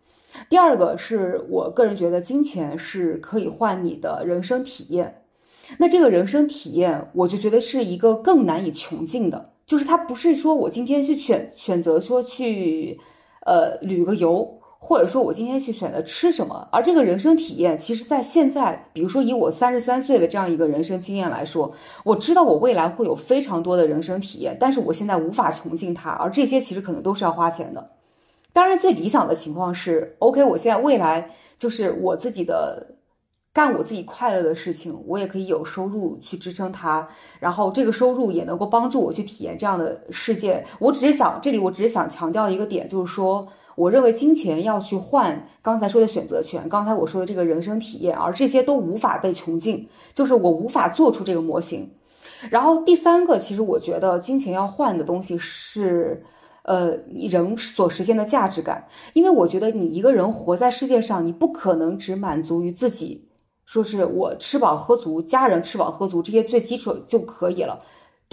[0.51, 5.23] 第二个是我个人觉得金钱是可以换你的人生体验。
[5.79, 12.99] 那这个人生体验，我就觉得是一个更难以穷尽的，就是它不是说我今天去选选择说去，
[13.47, 14.59] 呃，旅个游。
[14.87, 21.73] 或者说，我今天去选择吃什么，而这个人生体验，其实，在现在，比如说以我三十三岁的这样一个人生经验来说，
[22.05, 27.93] 我知道我未来会有非常多的人生体验，但是我现在无法穷尽它，而这些其实可能都是要花钱的。
[28.53, 32.87] 当然，最理想的情况是，OK，我现在未来就是我自己的
[33.55, 37.09] 干我自己快乐的事情，我也可以有收入去支撑它，
[37.41, 40.63] 然后这个收入也能够帮助我去体验这样的世界。
[40.79, 43.49] 我只是想，这里我只是想强调一个点，就是说。
[43.77, 51.91] 我认为金钱要去换刚才说的选择权，刚才我说的这个人生体验，而这些都无法被穷尽，就是我无法做出这个模型。
[52.51, 56.23] 然后第三个，其实我觉得金钱要换的东西是，
[56.63, 56.91] 呃，
[57.31, 58.87] 人所实现的价值感。
[59.13, 63.27] 因为我觉得你一个人活在世界上，你不可能只满足于自己，
[63.65, 67.81] 说是我吃饱喝足，家人吃饱喝足，这些最基础就可以了。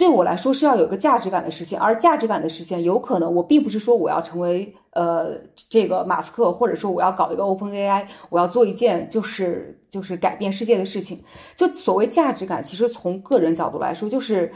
[0.02, 5.28] 对我来说是要有一个价值感的实现，而价值感的实现，有可能我并不是说我要成为呃
[5.70, 11.22] 这个马斯克，或者说我要搞一个 Open AI，我要做一件就是就是改变世界的事情。
[11.54, 14.52] 就所谓价值感，其实从个人角度来说，就是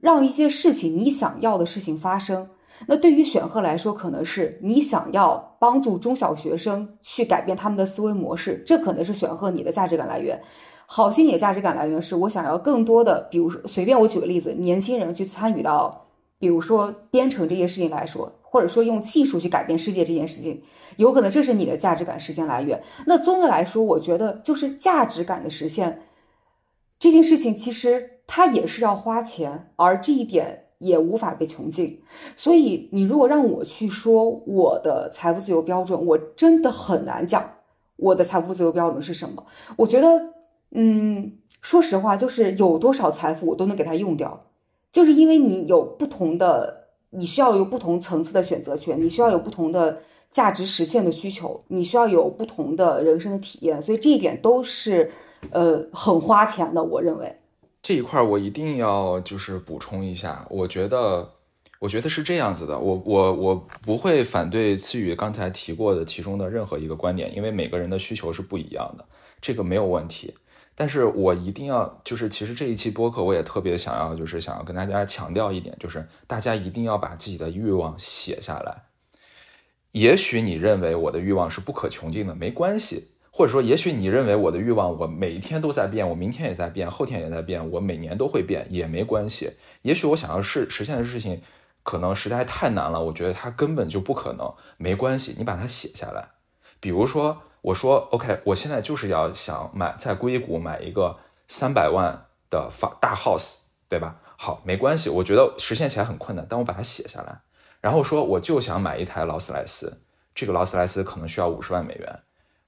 [0.00, 2.48] 让一些事情你想要的事情发生。
[2.86, 10.40] 那对于选赫来说，可能是你想要帮助中小学生去改变他们的思维模式，这可能是选赫你的价值感来源。
[10.86, 16.06] 好心理的价值感来源是我想要更多的，比如说随便我举个例子，年轻人去参与到，
[16.38, 20.62] 比如说编程这件事情来说，或者说用技术去改变世界这件事情，
[20.96, 22.80] 有可能这是你的价值感实现来源。
[23.04, 26.02] 那综的来说，我觉得就是价值感的实现，
[26.98, 32.00] 这件事情其实它也是要花钱，而这一点也无法被穷尽。
[32.36, 37.50] 所以你如果让我去说我的财富自由标准，我真的很难讲
[37.96, 39.44] 我的财富自由标准是什么。
[39.76, 40.06] 我觉得，
[40.76, 44.46] 嗯，说实话，就是有多少财富我都能给它用掉，
[44.92, 50.02] 就是因为你有不同的，你需要有不同层次的选择权，你需要有不同的。
[50.32, 55.10] 价值实现的需求，你需要有不同的人生的体验，所以这一点都是，
[55.48, 56.82] 呃，很花钱的。
[56.82, 57.34] 我认为
[57.80, 61.26] 这一块我一定要就是补充一下，我觉得，
[61.78, 69.06] 我觉得是这样子的，我我我不会反对思雨刚才提过的其中的任何一个观点，因为每个人的需求是不一样的，
[69.40, 70.34] 这个没有问题。
[70.76, 78.82] 但是我一定要就是，其实这一期播客我也特别想要，就是想要跟大家强调一点，就是大家一定要把自己的欲望写下来。
[79.92, 83.08] 也许你认为我的欲望是不可穷尽的，没关系。
[83.30, 89.52] 或者说，也许你认为我的欲望，我每一天都在变，我明天也在变，后天也在变，我每年都会变，也没关系。
[89.82, 91.42] 也许我想要实实现的事情，
[91.82, 94.50] 可能实在太难了，我觉得它根本就不可能。
[94.78, 96.26] 没关系，你把它写下来。
[96.80, 103.56] 比如说，我说 OK，我现在就是要想买在硅谷买一个三百万的房大 house，
[103.88, 104.20] 对吧？
[104.36, 107.40] 好，没关系，我觉得实现起来很困难，但我把它写下来。
[107.80, 110.00] 然后说，我就想买一台劳斯莱斯，
[110.32, 112.20] 这个劳斯莱斯可能需要五十万美元，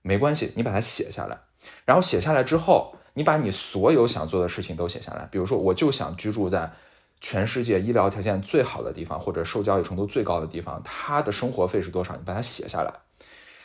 [0.03, 1.39] 没关系，你把它写下来。
[1.85, 5.29] 然后写下来之后，你把你所有想做的事情都写下来。
[5.31, 6.73] 比如说，我就想居住在
[7.21, 12.17] 全世界医疗条件最好的地方，或者受教育程度最高的地方，它的生活费是多少？
[12.17, 12.93] 你把它写下来。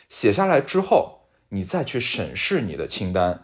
[0.10, 1.22] 写下来之后，
[1.54, 3.44] 你再去审视你的清单，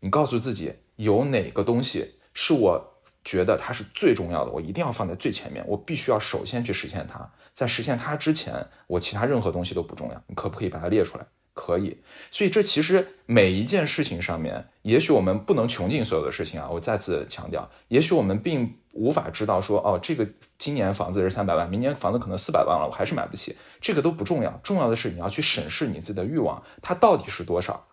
[0.00, 7.32] 你告诉自己有哪个东西是我觉得它是最重要的，我一定要放在最前面，我必须要首先去实现它。
[7.54, 10.22] 在实现它之前，我其他任何东西都不重要。
[10.26, 11.26] 你可不可以把它列出来？
[11.56, 11.96] 可以。
[12.30, 16.68] 所以这其实每一件事情上面，也许我们不能穷尽所有的事情啊。
[16.70, 23.56] 我再次强调，也许我们并无法知道说，哦，这个今年房子是三百万，明年房子可能四百万了，我还是买不起。
[23.80, 27.88] 这个都不重要，重要的是你要去审视你自己的欲望，它到底是多少。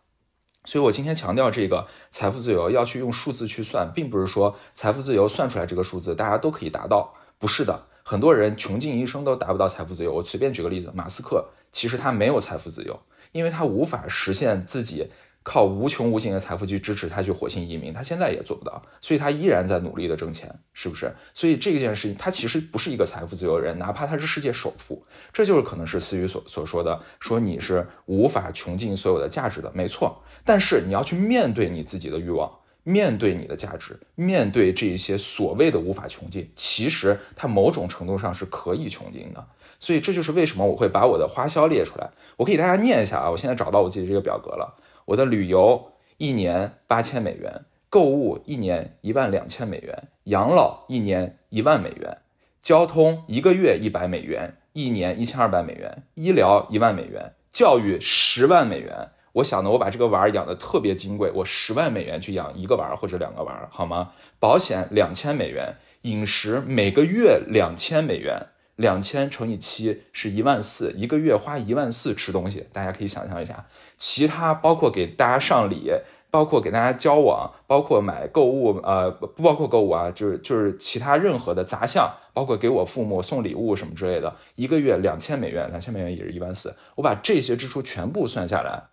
[0.66, 7.88] 所以我今天强调这个财富自由要去用数字去算，并不是说财富自由算出来这个数字大家都可以达到，不是的。
[8.06, 10.14] 很多人穷尽一生都达不到财富自由。
[10.14, 12.98] 我随便举个例子，马斯克其实他没有财富自由，
[13.34, 15.08] 因为他无法实现自己
[15.44, 21.14] 靠无穷无尽的财富去支持他去火星移民，他现在也做不到，所以他依然在努力的挣钱，是不是？
[21.34, 30.24] 所以这件事情他其实不是一个财富自由人，哪怕他是世界首富，这就是可能是思雨所所说的，说你是无法穷尽所有的价值的，没错。
[30.46, 32.50] 但是你要去面对你自己的欲望。
[32.84, 39.46] 面对你的价值，面对这一些所谓的无法穷尽，其实它某种程度上是可以穷尽的。
[39.80, 42.10] 所以这就是为什么我会把我的花销列出来。
[42.38, 44.76] 我给大家念一下啊，我现在找到我自己这个表格了。
[45.06, 52.20] 我的旅游一年八千美元，购物一年一万两千美元，养老一年一万美元，
[52.62, 59.10] 交通一个月一百美元，一年一千二百美元，医疗一万美元，教育十万美元。
[59.34, 64.12] 我想呢，我把这个娃儿养的特别金贵，我十万美元去养一个娃儿或者两个娃儿，好吗？
[64.40, 73.66] 保险两千美元，饮食每个月两千美元，两千乘以七是一万四，一个月花一万四吃东西，大家可以想象一下。
[73.98, 75.92] 其他包括给大家上礼，
[76.30, 86.76] 包括给大家交往，包括买购物，呃，不包括购物啊，就是就是其他任何的杂项，包括给我父母送礼物什么之类的，一个月两千美元，两千美元也是一万四。
[86.94, 88.84] 我把这些支出全部算下来。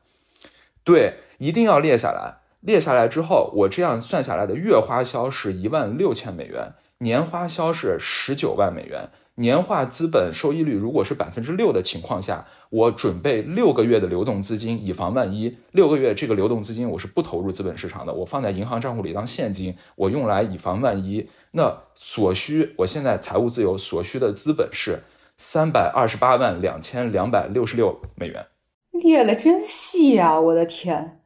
[0.91, 2.39] 对，一定要列下来。
[2.61, 9.09] 列下来之后，我这样算下来的月花销是一万六千美元，年花销是十九万美元。
[9.37, 15.57] 年化资本收益率如果是百分之六的情况下，我准备六个月的流动资金，以防万一。
[15.71, 21.31] 六个月这个流动资金我是不投入资本市场的，我放在银行账户里当现金，我用来以防万一。
[21.53, 25.05] 那所需，我现在财务自由所需的资本是
[25.39, 28.45] 三百二十八万两千两百六十六美元。
[28.93, 30.39] 列的真细呀！
[30.39, 31.21] 我的天，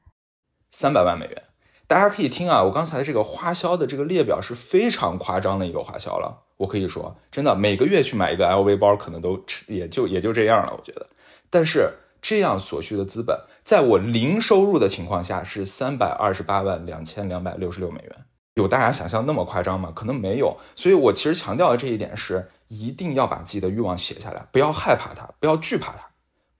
[0.70, 1.42] 三百万美元，
[1.86, 2.62] 大家可以听啊！
[2.62, 6.42] 我刚才这个花销的这个列表是非常夸张的一个花销了。
[6.56, 10.72] 我可以说，真的每个月去买一个 LV 包，可能都也就也就这样了。
[10.76, 11.08] 我觉得，
[11.50, 11.90] 但是
[12.22, 18.12] 这样所需的资本，在我零收入的情况下是三百二十八万两千两百六十六美元。
[18.54, 19.90] 有大家想象那么夸张吗？
[19.92, 20.56] 可能没有。
[20.76, 26.08] 所以我其实强调的这一点是，一定要把自己的欲望写下来，不要害怕它，不要惧怕它。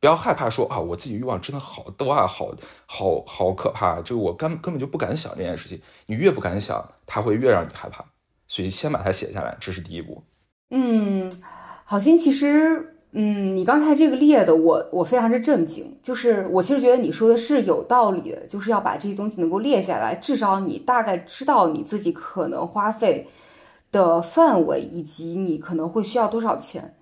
[0.05, 2.55] 不要害怕说啊，我自己欲望真的好多啊，好
[2.85, 5.81] 好好可怕，就我根根本就不敢想这件事情。
[6.05, 8.05] 你越不敢想，它会越让你害怕。
[8.47, 10.23] 所以先把它写下来，这是第一步。
[10.69, 11.33] 嗯，
[11.87, 15.99] 好心其实，嗯，你刚才这个列的，我我非常之震惊。
[16.03, 23.25] 就是我其实觉得你说的是有道理的，就是要把这些东西能够列下来，至少你大概知道你自己可能花费
[23.91, 26.95] 的范围，以及你可能会需要多少钱。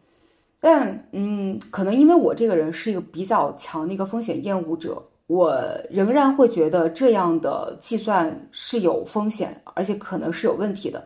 [0.65, 5.53] 但嗯，可能因为我这个人是一个比较强的一个风险厌恶者，我
[5.91, 11.05] 仍然会觉得这样的计算是有风险，而且可能是有问题的。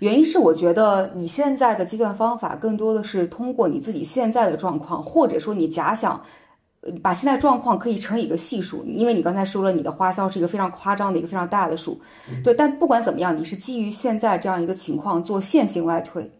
[0.00, 6.20] 原因是我觉得你现在的计算方法更多的是通过你自己现在的状况，或者说你假想，
[7.02, 11.98] 把现在状况可以乘以一个系数，因为你刚才说了你的花销是一个非常夸张的一个非常大的数，
[12.42, 12.52] 对。
[12.52, 16.30] 但不管怎么样，你是基于现在这样一个情况做线性外推，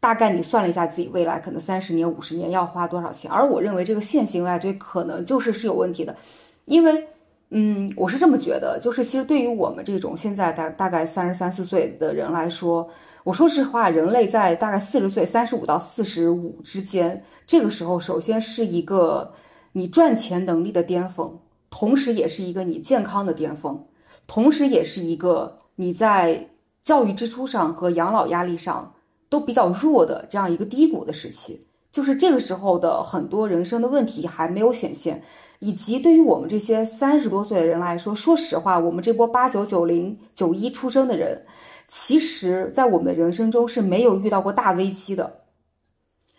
[0.00, 6.16] 大概你算了一下自己未来可能三十年、五十年要花多少钱，而我认为这个线性外推可能就是是有问题的，
[6.64, 7.06] 因为。
[7.52, 12.88] 嗯，我是这么觉得，就是其实对于我们这种现在大大概三十三四岁的人来说，
[13.24, 19.32] 我说实话，人类在大概四十岁三十五到四十五之间，这个时候首先是一个
[19.72, 21.40] 你赚钱能力的巅峰，
[21.70, 23.84] 同时也是一个你健康的巅峰，
[24.28, 26.50] 同时也是一个你在
[26.84, 28.94] 教育支出上和养老压力上
[29.30, 35.22] 都比较弱的这样一个低谷的时期，就是这个时候的很多人生的问题还没有显现。
[35.62, 41.44] 以及对于我们这些三十多岁的人来说，说实话，我们这波八九九零九一出生的人，
[41.86, 45.42] 其实，在我们的人生中是没有遇到过大危机的。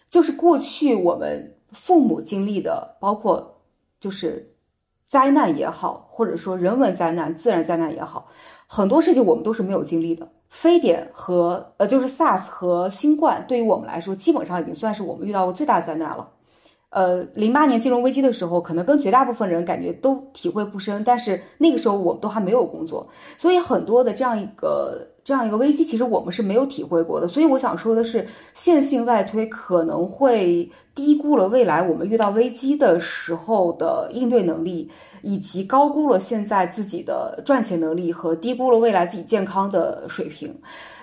[0.09, 3.61] 就是过去我们父母经历的，包括
[3.99, 4.55] 就是
[5.07, 8.27] 灾难也好，或者说人文灾难、自然灾难也好，
[8.65, 10.27] 很多事情我们都是没有经历的。
[10.51, 16.29] 非典和呃，就是 SARS 和新冠，对于我们来说，基本上已经算是我们遇到过最大的灾难了。
[16.89, 27.27] 呃，零八年金融危机的时候，可能跟绝大部分人感觉都体会不深，但是那个时候我们都还没有工作，所以很多的这样一个这样一个危机，其实我们是没有体会过的。
[27.27, 34.89] 所以我想说的是，线性外推可能会低估了未来我们遇到危机的时候的应对能力，
[35.21, 40.53] 以及高估了现在自己的赚钱能力和低估了未来自己健康的水平。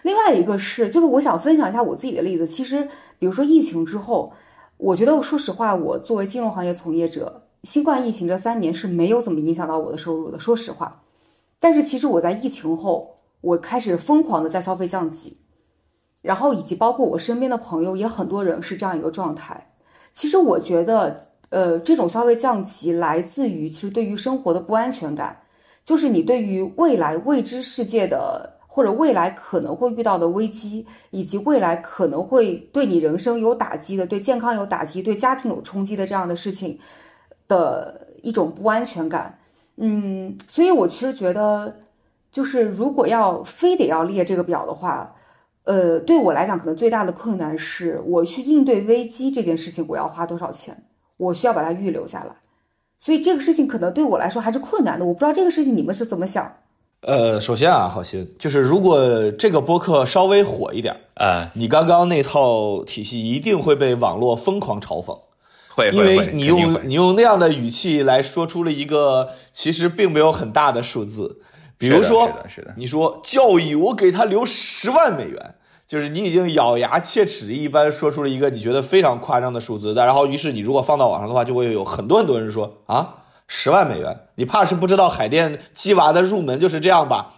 [0.02, 2.86] 另外一个是，就是我想分享一下我自己的例子，其实
[3.18, 4.32] 比如说疫情之后。
[4.80, 10.38] 我觉得，说实话，我作为金融行业从业者，新冠疫情这三年是没有怎么影响到我的收入的。
[10.38, 11.02] 说实话，
[11.58, 15.40] 但是其实我在疫情后，我开始疯狂的在消费降级，
[16.22, 19.72] 然后以及包括我身边的朋友也很多人是这样一个状态。
[20.14, 25.40] 其实我觉得，呃，这种消费降级来自于其实对于生活的不安全感，
[25.84, 28.54] 就是你对于未来未知世界的。
[28.70, 36.78] 或者未来可能会遇到的危机，以及未来可能会对你人生有打击的、对健康有打击、对家庭有冲击的这样的事情
[37.48, 39.36] 的一种不安全感。
[39.78, 41.76] 嗯，所以我其实觉得，
[42.30, 45.14] 就是如果要非得要列这个表的话，
[45.64, 50.84] 呃，对我来讲，可能最大的困难是我去应对危机这件事情，我要花多少钱？
[51.16, 52.36] 我需要把它预留下来。
[52.96, 55.04] 所以这个事情可能对我来说还是困难的。
[55.04, 56.52] 我不知道这个事情你们是怎么想。
[57.02, 65.16] 呃，首先啊，好心就是如果这个播客稍微火一点啊，你刚刚那套体系一定会被网络疯狂嘲讽，
[65.76, 71.40] 会，因为你用你用那样的语气来说出了一个其实并没有很大的数字，
[71.78, 75.54] 比如说，是的，是的，你说教育我给他留十万美元，
[75.86, 83.14] 就是你已经咬牙切齿一般说出了一个你觉得非常夸张的数字，但然后于是你如果放到网上的话，就会有很多很多人说啊。
[83.50, 87.36] 十万美元，你怕是不知道海淀鸡娃的入门就是这样吧？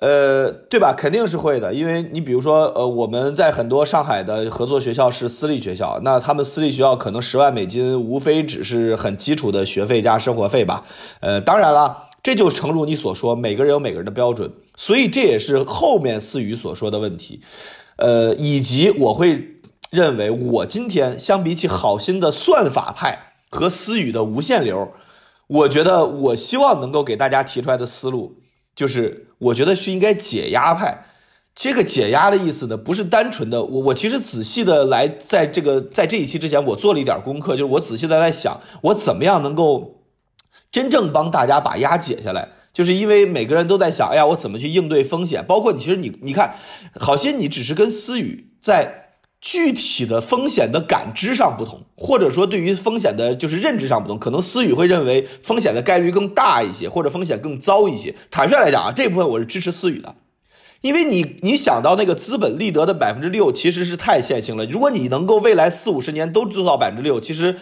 [0.00, 0.94] 呃，对吧？
[0.96, 10.84] 肯定是会的，因为你比如说，呃，我们在很多上海的合作学校是私立学校，那他们私立学校可能十万美金，无非只是很基础的学费加生活费吧。
[11.20, 17.40] 呃，当然了，这就诚如你所说，每个人有每个人的标准，所以这也是后面思雨所说的问题。
[17.96, 19.58] 呃，以及我会
[19.90, 24.92] 认为，我今天相比起好心的算法派和思雨的无限流。
[25.48, 28.36] 我觉得，我希望能够给大家提出来的思路，
[28.74, 31.06] 就是我觉得是应该解压派。
[31.54, 33.80] 这个解压的意思呢，不是单纯的我。
[33.80, 40.01] 我其实仔细的来，在这个在这一期之前，我做了一点功课，就是我仔细的在想，我怎么样能够
[40.72, 42.48] 真正帮大家把压解下来。
[42.72, 45.44] 就是因为每个人都在想，哎呀，我怎么去应对风险？
[45.46, 46.56] 包括你，其实你你看，
[46.98, 48.98] 好心你只是跟思雨在。
[49.44, 58.14] 具体的风险的感知上不同，或者说对于风险的就是认知上不同，可能思雨会认为风险的概率更大一些，或者风险更糟一些。
[58.30, 60.14] 坦率来讲啊，这部分我是支持思雨的，
[60.80, 64.64] 因为你你想到那个资本利得的百分之六，其实是太线性了。
[64.66, 67.58] 如果你能够未来四五十年都做到百分之六，其实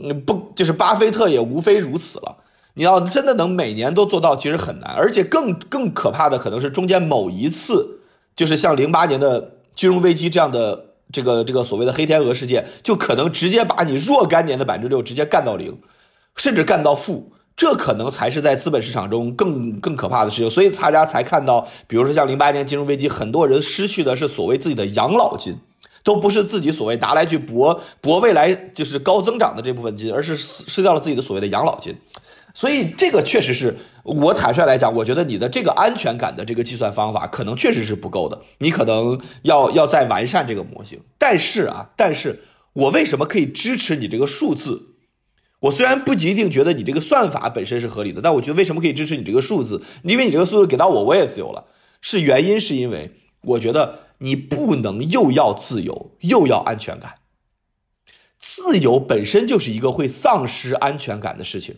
[0.00, 2.36] 嗯不就是巴菲特也无非如此了。
[2.76, 7.98] 你要真的能每年都做到，其实很难，而且更更可怕的可能是中间某一次，
[8.36, 10.84] 就是像零八年的金融危机这样的。
[11.12, 15.78] 这个这个所谓的黑天鹅事件，就可能直接把你若干年的百分之六直接干到零，
[16.34, 17.30] 甚至干到负。
[17.56, 25.56] 这可能才是在资本市场中更更可怕的事情，所以大家才看到，比如说像零八年金融危机，很多人失去的是所谓自己的养老金，
[26.02, 31.96] 都不是自己所谓拿来去博博未来就是高增长的这部分金，而是失掉了自己的所谓的养老金。
[32.56, 40.98] 所以这个确实是我坦率来讲，我觉得你的这个安全感的这个计算方法可能确实是不够的，你可能要要再完善这个模型。
[41.18, 44.94] 但是啊，但是我为什么可以支持你这个数字？
[45.60, 49.82] 我虽然不一定觉得你这个算法本身是合理的，但我觉得为什么可以支持你这个数字？
[50.02, 51.66] 因为你这个数字给到我，我也自由了。
[52.00, 57.16] 是原因是因为我觉得你不能又要自由又要安全感。
[58.38, 61.76] 自由本身就是一个会丧失安全感的事情。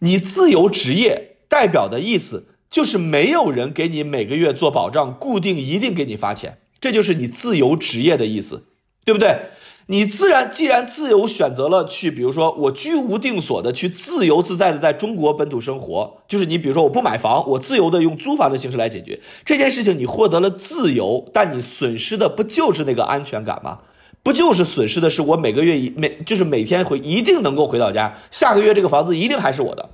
[0.00, 8.64] 你自由职业代表的意思就是没有人给你每个月做保障，固定一定给你发钱，这就是你自由职业的意思，
[9.04, 9.46] 对不对？
[9.88, 23.78] 你自然既然自由选择了去，比如说我居无定所的去自由自在的在中国本土生活，就是你比如说我不买房，我自由的用租房的形式来解决这件事情，你获得了自由，但你损失的不就是那个安全感吗？
[24.26, 29.88] 不就是损失的是我每个月一每就是每天回一定能够回到家，下个月这个房子一定还是我的，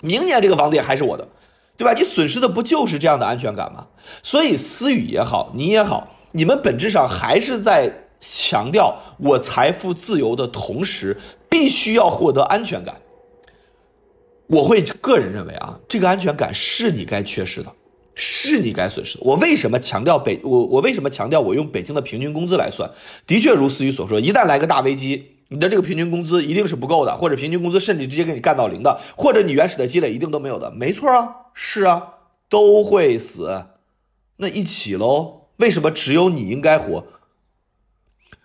[0.00, 1.28] 明年这个房子也还是我的，
[1.76, 1.92] 对吧？
[1.92, 3.86] 你损失的不就是这样的安全感吗？
[4.22, 7.92] 所以思雨也好，你也好，你们本质上还是在。
[8.24, 11.18] 强调我财富自由的同时，
[11.50, 12.94] 必须要获得安全感。
[14.46, 17.72] 我会个人认为啊，这个安全感是你该缺失的，
[18.14, 19.24] 是你该损失的。
[19.24, 20.40] 我为什么强调北？
[20.42, 22.90] 我我为什么强调我用北京的平均工资来算？
[23.26, 30.70] 的确如思雨所说，一旦来个大危机，你的这个平均工资一定是不够的，或者平均工资甚至直接给你干到零的，或者你原始的积累一定都没有的。
[30.70, 32.14] 没错啊，是啊，
[32.48, 33.64] 都会死，
[34.36, 35.48] 那一起喽。
[35.58, 37.06] 为什么只有你应该活？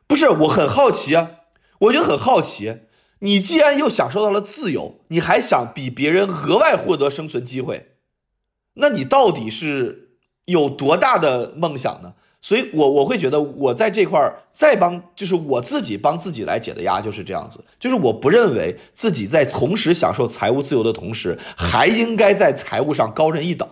[0.05, 1.31] 不是，我很好奇啊，
[1.79, 2.77] 我就很好奇，
[3.19, 7.96] 你既然又享受到了自由，你还想比别人额外获得生存机会，
[8.77, 10.09] 那你到底是
[10.45, 12.13] 有多大的梦想呢？
[12.39, 23.67] 所以，我我会觉得我在这块儿再帮，就是我自己帮自己来解的压，就是这样子，就是我不认为自己在同时享受财务自由的同时，还应该在财务上高人一等。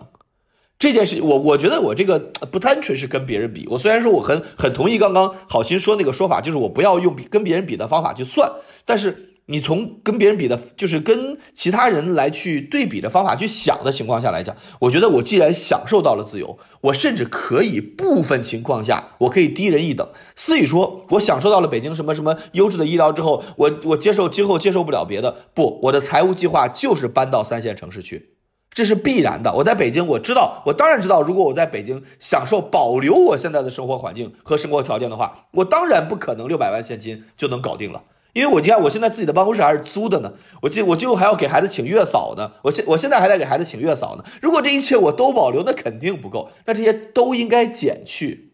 [0.78, 2.18] 这件事，我我觉得我这个
[2.50, 3.66] 不单纯是跟别人比。
[3.70, 8.50] 我虽然说我很很同意刚刚好心说那个说法，就是我不要用跟别人比的方法去算。
[8.84, 20.08] 但是你从跟别人比的，就是跟其他人来去对比的方法去想的情况下来讲，我觉得我既然享受到了自由，我甚至可以部分情况下我可以低人一等。
[20.34, 25.36] 思雨说，我享受到了北京什么什么优质的医疗之后，我我接受今后接受不了别的。
[25.54, 28.32] 不，我的财务计划就是搬到三线城市去。
[28.74, 29.54] 这是必然的。
[29.54, 38.02] 我在北京，我知道，我当然知道，如果我在北京享受保留我现在的生活环境和生活条件的话，我当然不可能六百万现金就能搞定了。
[38.36, 40.30] 因为我你看，我现在自己的办公室还是租的呢，
[40.60, 44.24] 我今我今后还要给孩子请月嫂呢，我现我现在还在给孩子请月嫂呢。
[44.42, 48.52] 如果这一切我都保留，那肯定不够，那这些都应该减去，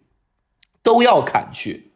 [0.85, 1.95] 都要砍去，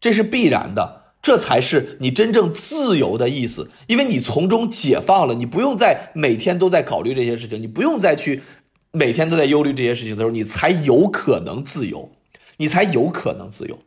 [0.00, 1.12] 这是必然的。
[1.20, 8.40] 这才是你真正自由的意思，因为你从中解放了，你不用再每天都在考虑这些事情，你不用再去
[8.92, 12.10] 每天都在忧虑这些事情的时候，你才有可能自由，
[12.56, 13.78] 你才有可能自由。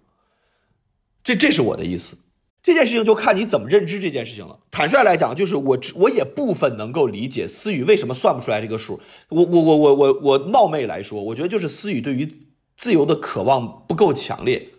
[1.24, 2.16] 这这是我的意思。
[2.62, 4.60] 这件事情就看你怎么认知这件事情了。
[4.70, 9.00] 坦率来讲，就是我我也部分能够理解思雨为什么算不出来这个数。
[9.30, 12.28] 我我我我我我冒昧来说，我觉得就是思雨对于
[12.76, 14.70] 自由的渴望不够强烈。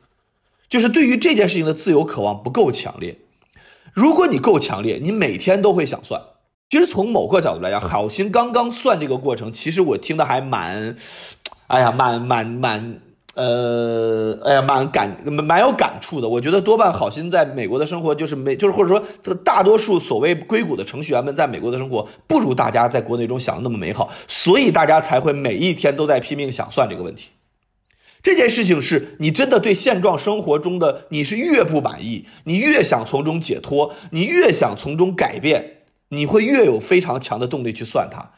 [0.69, 3.19] 就是对于这件事情的自由渴望不够强烈。
[3.93, 6.23] 如果你够强烈，你每天都会想算。
[6.69, 10.95] 其实从某个角度来讲，好心刚刚算这个过程，其实我听的还蛮，
[11.67, 13.01] 哎呀，蛮蛮蛮，
[13.37, 16.29] 呃，哎呀，蛮感蛮有感触的。
[16.29, 27.31] 我觉得多半好心在美国的生活，就是没就是或者说大多数所谓硅谷的程序员们在美国的生活，不如大家在国内中想的那么美好，所以大家才会每一天都在拼命想算这个问题。
[28.21, 35.77] 这件事情是你真的对现状生活中的你是越不满意，你越想从中解脱，你越想从中改变，
[36.09, 38.33] 你会越有非常强的动力去算它。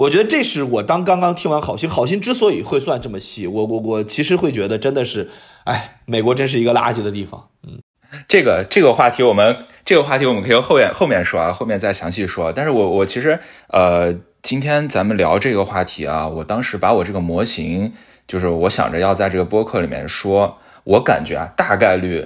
[0.00, 5.30] 我觉得这是我当刚刚听完好心，好心之所以会算这么细，我我我其实会觉得真的是，
[5.64, 7.48] 哎，美国真是一个垃圾的地方。
[7.66, 7.80] 嗯，
[8.26, 12.50] 这个这个话题我们这个话题我们可以后面后面说啊，后面再详细说。
[12.50, 13.38] 但是我我其实
[13.68, 17.92] 呃，今天咱们聊这个话题啊，我当时把我这个模型。
[18.26, 22.24] 就是我想着要在这个播客里面说，我感觉啊，大概率，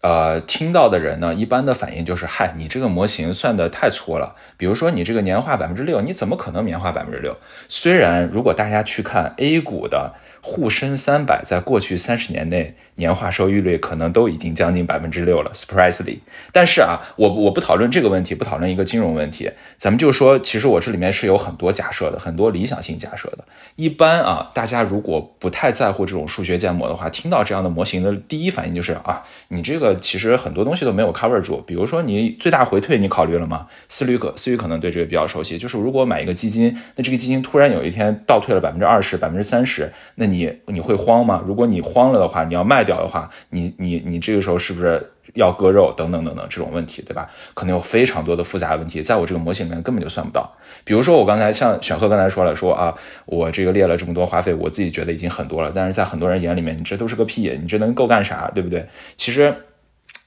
[0.00, 4.36] 呃，听到的人呢，一般的反应就是，嗨，你这个模型算的太粗了。
[4.56, 7.36] 比如说你这个年化百分之六，你怎么可能年化百分之六？
[7.68, 10.14] 虽然如果大家去看 A 股的
[10.50, 16.16] 沪深三百在过去三十年内年化收益率可能都已经将近百分之六了，surprisingly。
[16.52, 23.44] 但是啊，我我不讨论这个问题，不讨论一个金融问题，咱们就说，其实我这里面是有很多假设的，很多理想性假设的。
[23.76, 31.62] 一般啊，大家如果不太在乎这种数学建模的话，听到这样的模型的第一反应就是啊，你这个其实很多东西都没有 cover 住。
[31.66, 33.66] 比如说你最大回退，你考虑了吗？
[33.90, 41.42] 思律可思雨可能对这个比较熟悉，就是如果买一个基金，那这个基金突然有一天倒退了百分之二十、百分之三十，那你你你会慌吗？
[41.46, 47.28] 如果你慌了的话，你要卖掉的话，你你你这个时候是不是要割肉等等等等这种问题，对吧？
[47.54, 50.50] 可能有非常多的复杂问题，在我这个模型里面根本就算不到。
[50.84, 52.94] 比如说我刚才像选赫刚才说了，说啊，
[53.26, 58.86] 我这个列了这么多花费，我自己觉得已经很多了，但是在很多人眼里面，你这都是个屁，你这能够干啥，对不对？
[59.16, 59.54] 其实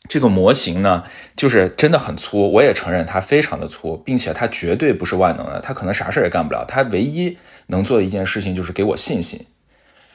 [0.09, 1.03] 这个模型呢，
[1.35, 7.37] 就是真的很粗，我也承认它非常的粗，并且它绝对不是万能的，它可能啥事儿也干不了，它唯一
[7.67, 9.39] 能做的一件事情就是给我信心。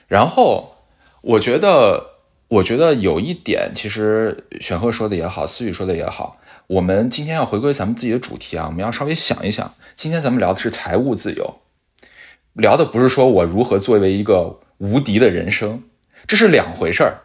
[0.09, 0.77] 然后，
[1.21, 2.11] 我觉得，
[2.49, 6.39] 我觉得有一点，其实选赫说的也好，思雨说的也好，
[6.69, 11.61] 我们今天要回归咱们自己的主题啊，我们要稍微想一想，今天咱们聊的是财务自由，
[12.53, 15.83] 聊的不是说我如何作为一个无敌的人生，
[16.27, 17.23] 这是两回事儿。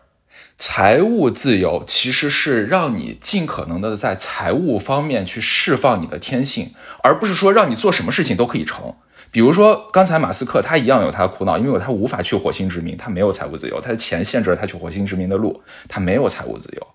[0.57, 6.73] 财务自由其实是让你尽可能的在财务方面去释放你的天性，
[7.03, 8.93] 而不是说让你做什么事情都可以成。
[9.31, 16.87] 比如说，刚才马斯克他一样有他的苦恼，因为他无法去火星殖民，他没有财务自由，他的钱限制了他去火星殖民的路，他没有财务自由，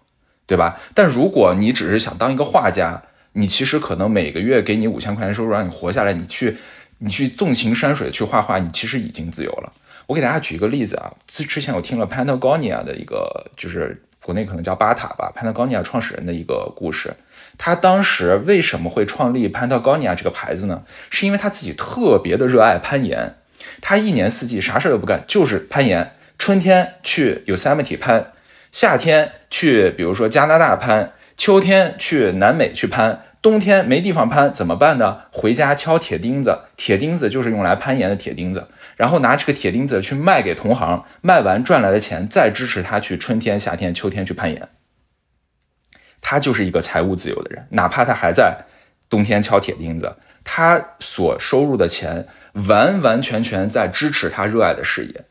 [0.47, 0.79] 对吧？
[0.95, 6.59] 但如果你只是想当一个画家，你其实可能每个月给你五千块钱收入让你活下来，你去
[6.99, 9.73] 你去纵情山水去画画，你其实已经自由了。
[10.07, 17.13] 我给大家举一个例子啊，之之前我听了 Patagonia 的一个，就是国内可能叫巴塔吧，Patagonia 创始人的一个故事。
[17.59, 20.83] 他当时为什么会创立 Patagonia 这个牌子呢？
[21.11, 23.35] 是因为他自己特别的热爱攀岩，
[23.81, 26.13] 他一年四季啥事都不干，就是攀岩。
[26.39, 28.33] 春天去 Yosemite 攀，
[28.71, 35.23] 夏天去比如说加拿大攀，秋天去南美去攀，冬天没地方攀怎么办呢？
[35.33, 44.69] 回家敲铁钉子，铁钉子就是用来攀岩的铁钉子，然后拿这个铁钉子去卖给同行，卖完赚来的钱再支持他去春天、夏天、秋天去攀岩。
[46.21, 48.65] 他就是一个财务自由的人，哪怕他还在
[49.09, 52.27] 冬天敲铁钉子，他所收入的钱
[52.69, 55.25] 完完全全在支持他热爱的事业。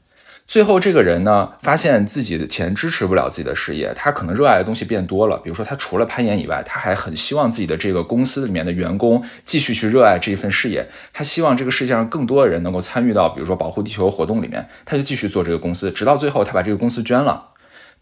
[0.47, 5.37] 最后，这个人呢，发现自己的钱支持不了自己的事业，他可能热爱的东西变多了。
[5.37, 10.87] 比如说，他除了攀岩以外，他还很希望自己的这个公司里面的员工继续去热爱这一份事业。
[11.11, 17.43] 他希望这个世界上更多的人能够参与到，比如说保护地球活动里面，他就继续做这个公司，直到最后他把这个公司捐了。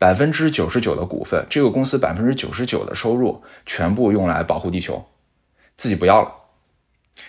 [0.04, 5.02] 百分之九十九的股份，这个公司百分之九十九的收入全部用来保护地球，
[5.78, 6.30] 自己不要了。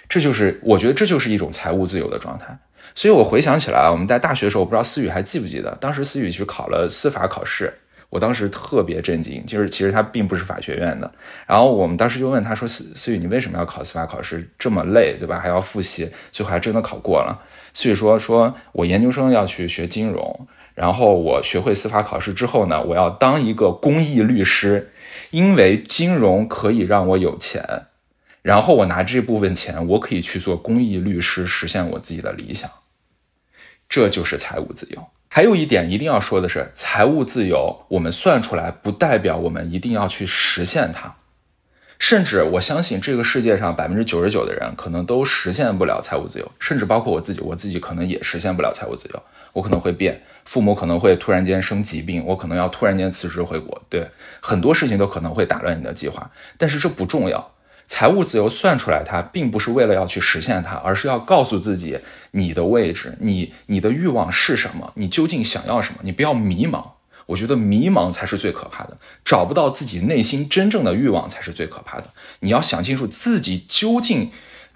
[0.08, 2.58] 这就是我觉得这就是一种财务自由的状态。
[2.92, 7.72] 所以我回想起来，我们在大学的时候，我不知道思雨还记不记得，当时思雨去考了司法考试，
[8.10, 11.08] 我当时特别震惊，就是其实他并不是法学院的。
[11.46, 14.50] 然后我们当时就问他说：“思思雨，你为什么要考司法考试？
[14.58, 15.38] 这么累，对吧？
[15.38, 17.40] 还要复习，最后还真的考过了。”
[17.72, 24.92] 思雨说：“说我研究生要去学金融。”然后我学会司法考试之后呢，我要当一个公益律师，
[25.30, 27.86] 因为金融可以让我有钱，
[28.42, 32.68] 然后我拿这部分钱，我可以去做公益律师，实现我自己的理想。
[33.88, 35.06] 这就是财务自由。
[35.28, 41.14] 还有一点一定要说的是，财务自由我们算出来，不代表我们一定要去实现它。
[41.98, 49.22] 甚至我相信这个世界上百分之九十九的人可能都实现不了财务自由，甚至包括我自己，我自己可能也实现不了财务自由。
[49.52, 54.06] 我可能会变，父母可能会突然间生疾病，我可能要突然间辞职回国，对，
[54.40, 56.30] 很多事情都可能会打乱你的计划。
[56.58, 57.52] 但是这不重要，
[57.86, 61.98] 财务自由算出来，它并不是为了要去实现它，而是要告诉自己
[62.32, 66.84] 你的位置，你你的欲望是什么，你究竟想要什么，你不要迷茫。
[67.26, 72.08] 我觉得迷茫才是最可怕的，找不到自己内心真正的欲望才是最可怕的。
[72.40, 74.30] 你要想清楚自己究竟，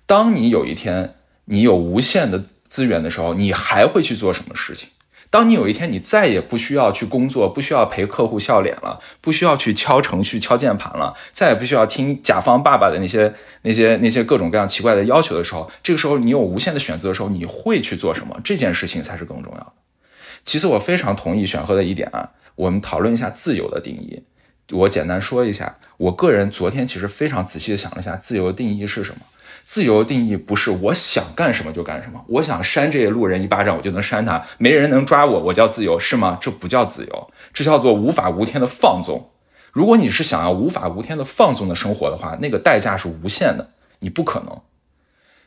[0.07, 1.15] 当你有一天
[1.45, 2.45] 你有无限的。
[2.69, 4.91] 资源的时候，你还会去做什么事情？
[5.31, 18.41] 当你有一天你再也不需要去工作，不需要陪客户笑脸了，不需要去敲程序、敲键盘了，再也不需要听甲方爸爸的那些、那些、那些各种各样奇怪的要求的时候，这个时候你有无限的选择的时候，你会去做什么？
[18.43, 19.73] 这件事情才是更重要的。
[20.45, 24.23] 其次，我非常同意选赫的一点啊，我们讨论一下自由的定义。
[24.73, 29.21] 我简单说一下，我个人昨天其实非常仔细的想了一下，自由的定义是什么。
[29.69, 36.39] 自由定义不是我想干什么就干什么，我想扇这些路人一巴掌，我就能扇他，没人能抓我，我叫自由是吗？
[36.41, 39.29] 这不叫自由，这叫做无法无天的放纵。
[39.71, 44.59] 如果你是想要无法无天的放纵的生活的话，那个代价是无限的，你不可能。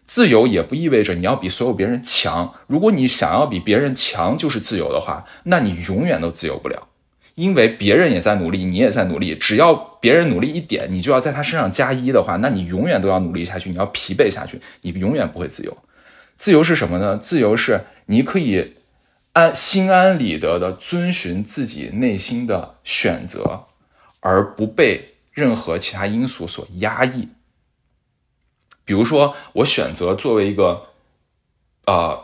[0.06, 2.54] 自由也不意味着你要比所有别人强。
[2.68, 6.90] 如果你想要比别人强就是自由的话，那你永远都自由不了，
[7.42, 9.36] 因为别人也在努力，你也在努力。
[9.36, 15.76] 只要别人努力一点，你就要在他身上加一的话，那你永远都要努力下去，你要疲惫下去，你永远不会自由。
[16.38, 17.18] 自由是什么呢？
[17.18, 18.76] 自由是你可以
[19.34, 23.66] 安心安理得的遵循自己内心的选择，
[24.20, 27.30] 而不被任何其他因素所压抑。
[28.86, 30.84] 比如说，我选择作为一个，
[31.88, 32.20] 呃，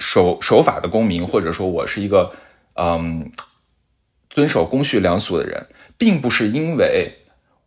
[0.00, 2.32] 守守法的公民，或者说我是一个，
[2.74, 3.30] 嗯，
[4.30, 5.66] 遵守公序良俗的人，
[5.98, 7.12] 并不是因为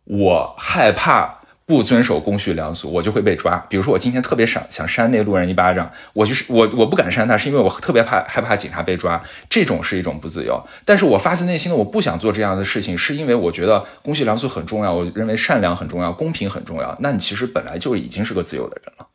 [0.04, 1.38] 我害怕。
[1.66, 3.56] 不遵守公序良俗，我就会被抓。
[3.70, 9.18] 比如说，我今天特别想想扇那路人一巴掌，我就是我我不敢扇他，是因为我特别怕害怕警察被抓。
[9.48, 10.62] 这种是一种不自由。
[10.84, 16.94] 但是我发自内心的我不想做这样的事情，是因为我觉得公序良俗很重要，我认为善良很重要，公平很重要。
[17.00, 19.06] 那你其实本来就已经是个自由的人了。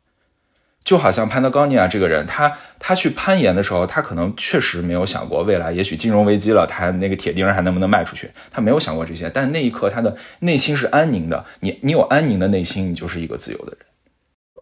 [0.82, 9.30] 就好像潘德高尼亚这个人，他他去攀岩的时候，他可能确实没有想过未来，也许金融危机了，他那个铁钉还能不能卖出去，他没有想过这些。
[9.32, 11.44] 但那一刻，他的内心是安宁的。
[11.60, 13.86] 你你有安宁的内心，你就是一个自由的人。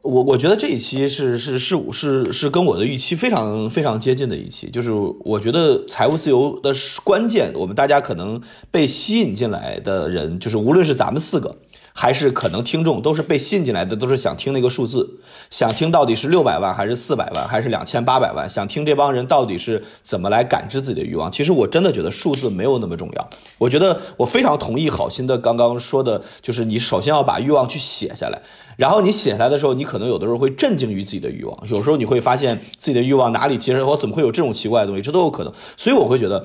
[0.03, 6.73] 我我觉得这一期是是是是是跟我的预期非常非常接近的一期，就是我觉得财务自由的
[7.05, 8.41] 关键，我们大家可能
[8.71, 11.57] 被吸引进来的人，就是无论是咱们四个。
[12.01, 15.19] 还是可能听众都是被吸引进来的，都是想听那个数字，
[15.51, 21.33] 想听到底是六百万还是四百万还是两千八百万，想听这帮人到底是怎么来感知自己的欲望。
[21.33, 23.31] 其实我真的觉得数字没有那么重要。
[23.59, 28.41] 我觉得我非常同意好心的刚刚说的，就是你首先要把欲望去写下来，
[28.77, 35.53] 然后你写下来的时候，你可能有的时候会震惊于自己的欲望，有时候你会发现自己的欲望哪里，其实我怎么会有这种奇怪的东西，这都有可能。
[35.77, 36.45] 所以我会觉得，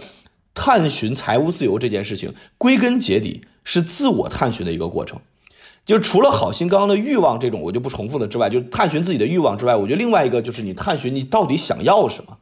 [0.55, 5.19] 探寻财务自由这件事情，归根结底是自我探寻的一个过程。
[5.85, 12.37] 就是除了好心刚刚的欲望这种我就不重复了之外，就探寻自己的欲望之外，我觉得另外一个就是你探寻你到底想要什么。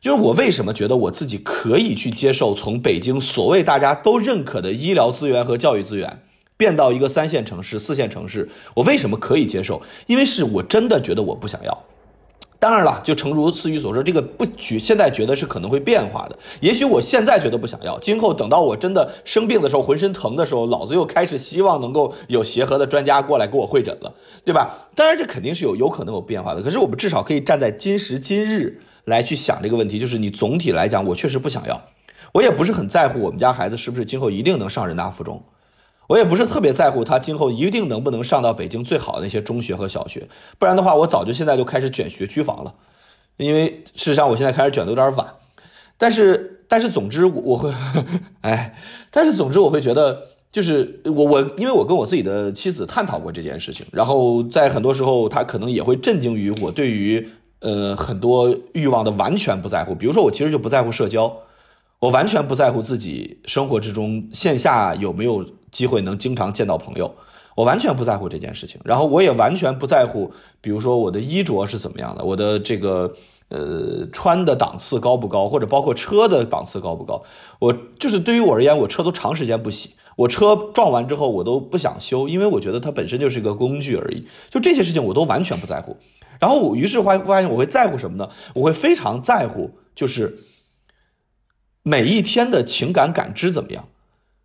[0.00, 6.22] 就是我为什么觉得我自己可以去接受从北京所谓大家都认可的医疗资源和教育资源，
[6.56, 9.80] 变到一个三线城市、四线城市，我为什么可以接受？
[10.08, 11.84] 因为是我真的觉得我不想要。
[12.62, 16.38] 当然了，就诚如次宇所说，这个不觉现在觉得是可能会变化的。
[16.60, 24.88] 也许我现在觉得不想要，今后等到我真的生病的时候，浑身疼的时候，老子又开始希望能够有协和的专家过来给我会诊了，对吧？
[24.94, 26.62] 当然，这肯定是有有可能有变化的。
[26.62, 31.82] 可是我们至少可以站在今时今日来去想这个问题，就是你总体来讲，我确实不想要，
[32.30, 35.42] 我也不是很在乎我们家孩子是不是今后一定能上人大附中。
[36.08, 40.28] 我也不是特别在乎他今后一定能不能上到北京最好的那些中学和小学，
[40.58, 42.74] 不然的话，我早就现在就开始卷学区房了。
[43.38, 45.26] 因为事实上，我现在开始卷的有点晚。
[45.96, 47.72] 但是，但是，总之，我会，
[48.42, 48.76] 哎，
[49.10, 57.26] 但是，总之，我会觉得，就是我我，因为我跟我自己的妻子探讨过这件事情，然后在很多时候，他可能也会震惊于我对于
[57.60, 59.94] 呃很多欲望的完全不在乎。
[59.94, 61.34] 比如说，我其实就不在乎社交，
[62.00, 65.46] 我完全不在乎自己生活之中线下有没有。
[65.72, 67.16] 机会能经常见到朋友，
[67.56, 68.80] 我完全不在乎这件事情。
[68.84, 73.12] 然后我也完全不在乎，比如说我的衣着是怎么样的，我的这个
[73.48, 77.24] 呃穿的档次高不高，或者包括车的档次高不高。
[77.58, 84.26] 我就是对于我而言，我车都长时间不洗，我车撞完之后我都不想修，因为我觉得它本身就是一个工具而已。
[84.50, 85.96] 就这些事情我都完全不在乎。
[86.38, 88.28] 然后我于是发发现我会在乎什么呢？
[88.54, 90.38] 我会非常在乎，就是
[91.82, 93.88] 每一天的情感感知怎么样。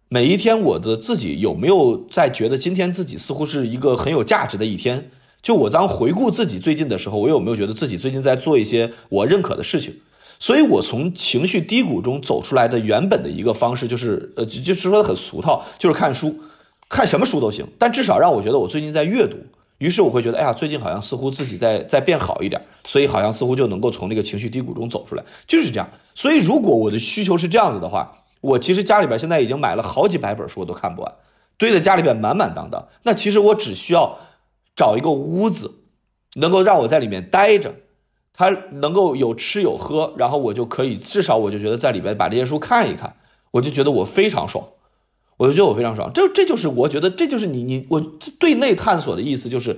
[0.09, 5.11] 每一天，我的自己有没有在觉得今天自己似乎是一个很有价值的一天？
[5.41, 9.93] 就我当回顾自己最近的时候，我有没有觉得自己最近在做一些我认可的事情？
[10.39, 16.33] 所以，我从情绪低谷中走出来的原本的一个方式，就是呃，就是说的很俗套，就是看书，
[16.87, 19.35] 看什么书都行，但至少让我觉得我最近在阅读。
[19.79, 25.89] 于是我会觉得，哎呀，最近好像似乎自己在在变好一点，所以好像似乎就能够从那个情绪低谷中走出来，就是这样。
[26.15, 28.23] 所以，如果我的需求是这样子的话。
[28.47, 31.13] 我其实家里边现在已经买了好几百本书，我都看不完，
[31.57, 32.87] 堆在家里边满满当当。
[33.03, 34.19] 那其实我只需要
[34.75, 35.81] 找一个屋子，
[36.35, 37.75] 能够让我在里面待着，
[38.33, 43.17] 它能够有吃有喝，然后我就可以至少我就觉得在里边把这些书看一看，
[43.51, 44.65] 我就觉得我非常爽，
[45.37, 46.11] 我就觉得我非常爽。
[46.13, 47.99] 这这就是我觉得这就是你你我
[48.39, 49.77] 对内探索的意思，就是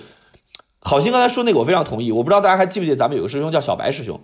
[0.80, 2.12] 好心刚才说那个我非常同意。
[2.12, 4.22] 我不知道大家还记不记得咱们有个师兄叫小白师兄。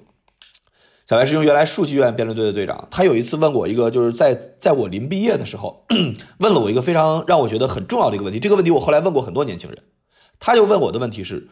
[1.07, 5.85] 小白师兄原来数据院辩论队的队长，他有一次问我一个，就是在在我临毕业的时候，
[6.39, 8.39] 问了我一个非常让我觉得很重要的一个问题。
[8.39, 9.83] 这个问题我后来问过很多年轻人，
[10.39, 11.47] 他就问我的问题是，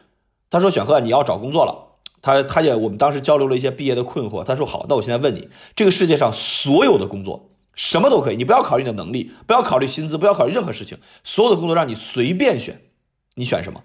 [0.50, 4.44] 他说：“选赫，你要找工作了。”他他也我们当时交流了一些毕业的困惑。
[4.44, 12.82] 他说：“好，那我现在问你，这个世界上所有的工作，什么都可以，你不要考虑你的能力，不要考虑薪资，不要考虑任何事情，所有的工作让你随便选，
[13.36, 13.84] 你选什么？”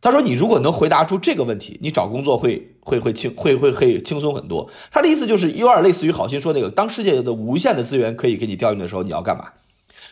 [0.00, 9.50] 他说：“你如果能回答出这个问题，你找工作会会会轻会会会轻松很多。”他的意思就是有点类似于好心说那个，当世界的无限的资源可以给你调用的时候，你要干嘛？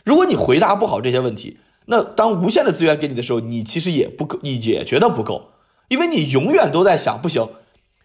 [0.05, 5.53] 如果你回答不好这些问题，那当无限的资源给你的时候，你其实也不够，你也觉得不够，
[5.89, 7.49] 因为你永远都在想，不行，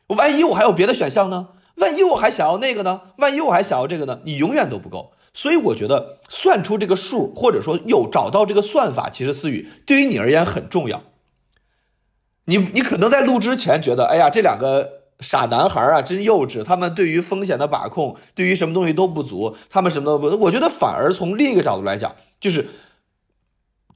[0.08, 1.50] 万一我还有别的选项呢？
[1.76, 3.02] 万一我还想要那个呢？
[3.18, 4.20] 万一我还想要这个呢？
[4.24, 5.12] 你永远都不够。
[5.34, 11.02] 所以我觉得算出这个数，或者说有找到这个算法，其实思雨对于你而言很重要。
[12.46, 16.64] 你你可能在录之前觉得，哎呀，这两个傻男孩啊，真幼稚。
[16.64, 20.28] 他们对于风险的把控，对于什么东西都不足，他们什么都不。
[20.44, 22.68] 我觉得反而从另一个角度来讲，就是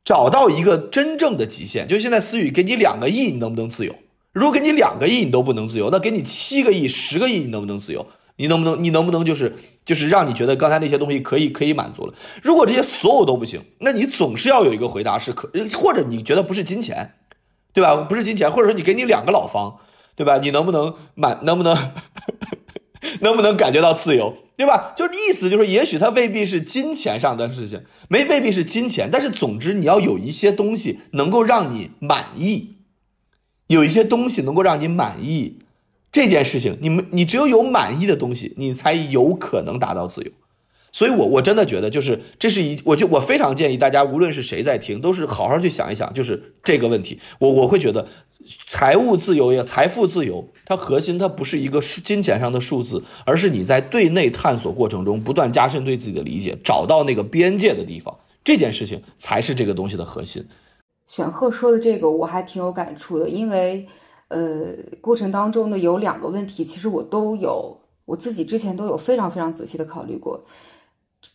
[0.06, 1.88] 找到一个真正的极限。
[1.88, 3.94] 就现在思雨给你两个亿，你能不能自由？
[4.32, 8.06] 如果给你两个亿你都不能自由，那给你七个亿、十个亿，你能不能自由？
[8.38, 8.84] 你能不能？
[8.84, 12.14] 你能不能就是就是让你觉得刚才那些东西可以可以满足了？
[12.44, 17.16] 如果这些所有都不行，那你总是要有一个回答是可，或者你觉得不是金钱。
[17.78, 17.96] 对吧？
[17.96, 19.78] 不是金钱，或者说你给你两个老方，
[20.16, 20.40] 对吧？
[20.40, 21.38] 你能不能满？
[21.44, 21.92] 能不能
[23.22, 24.36] 能不能感觉到自由？
[24.56, 24.94] 对吧？
[24.96, 32.78] 就是意思就是，也许它未必是金钱上的事情，没未必是金钱，但是总之你要有一些东西能够让你满意，
[33.68, 35.60] 有一些东西能够让你满意
[36.12, 40.32] 这件事情，你们你只有有满意的东西，你才有可能达到自由。
[40.98, 47.20] 所以，我我真的觉得，就是这是一，我就我非常建议大家，无论是谁在听，都是好好去想一想，就是这个问题。
[47.38, 48.08] 我我会觉得，
[48.66, 60.44] 财务自由呀，财富自由，它核心它不是一个金钱上的数字，而是你在对内探索过程中不断加深对自己的理解，找到那个边界的地方，这件事情才是这个东西的核心。
[61.06, 63.86] 选赫说的这个我还挺有感触的，因为
[64.30, 70.42] 呃，过程当中呢有两个问题，其实我都有我自己之前都有非常非常仔细的考虑过。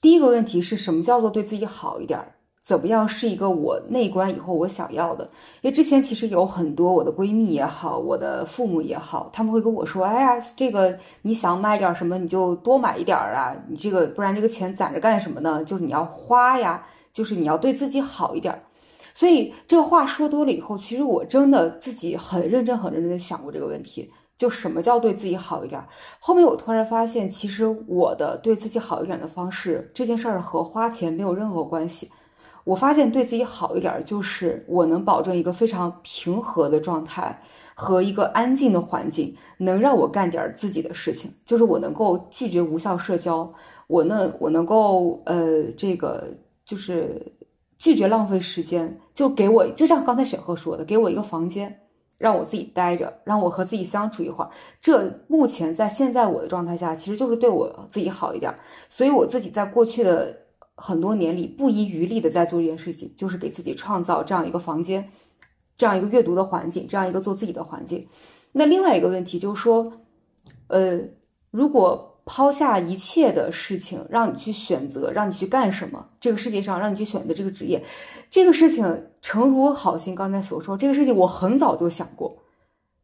[0.00, 2.20] 第一个问题是什么叫做对自己好一点？
[2.62, 5.24] 怎么样是一个我内观以后我想要的？
[5.62, 13.52] 因为之前其实有很多我的闺蜜也好，我的父母也好，他们会跟我说：“哎呀，这个你想买点什么，你就多买一点啊！
[13.68, 15.64] 你这个不然这个钱攒着干什么呢？
[15.64, 18.62] 就是你要花呀，就是你要对自己好一点。”
[19.12, 24.08] 所以这个话说多了以后，其实我真的自己很认真、很认真的想过这个问题。
[24.42, 25.80] 就什么叫对自己好一点？
[26.18, 32.10] 后面我突然发现，其实我的对自己好一点的方式，这件事儿和花钱没有任何关系。
[32.64, 37.40] 我发现对自己好一点，就是我能保证一个非常平和的状态
[37.72, 41.30] 和一个安静的环境，能让我干点自己的事情。
[41.46, 43.48] 就是我能够拒绝无效社交，
[43.86, 46.26] 我呢，我能够呃，这个
[46.64, 47.24] 就是
[47.78, 51.78] 拒绝浪费时间，就给我，就像刚才雪鹤说的，给我一个房间。
[52.22, 54.50] 让我自己待着，让我和自己相处一会儿。
[54.80, 58.54] 这目前在现在我的状态下，其实就是对我自己好一点。
[58.88, 60.34] 所以我自己在过去的
[60.76, 65.10] 很多年里，不遗余力的在做这件事情，就是给自己创造这样一个房间，
[65.76, 68.06] 这样一个阅读的环境，这样一个做自己的环境。
[68.52, 69.92] 那另外一个问题就是说，
[70.68, 71.00] 呃，
[71.50, 72.11] 如果。
[72.24, 76.06] 抛下一切的事情，让你去选择，让你去干什么？
[76.20, 77.82] 这个世界上让你去选择这个职业，
[78.30, 78.84] 这个事情，
[79.20, 82.36] 诚如好心刚才所说，这个事情我很早就想过，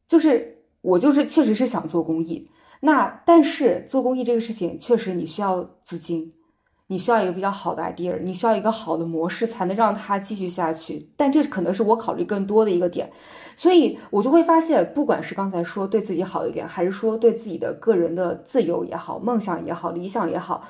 [0.07, 2.49] 就是我就是确实是想做公益。
[2.81, 6.33] 那但是做公益这个事情，确实你需要资金。
[6.89, 11.09] 你需要一个比较好的 idea，你需要一个好的模式，才能让它继续下去。
[11.17, 13.11] 但这可能是我考虑更多的一个点，
[13.57, 20.65] 所以我就会发现，不管是刚才说对自己好一点，还是说对自己的个人的自由也好、梦想也好、理想也好。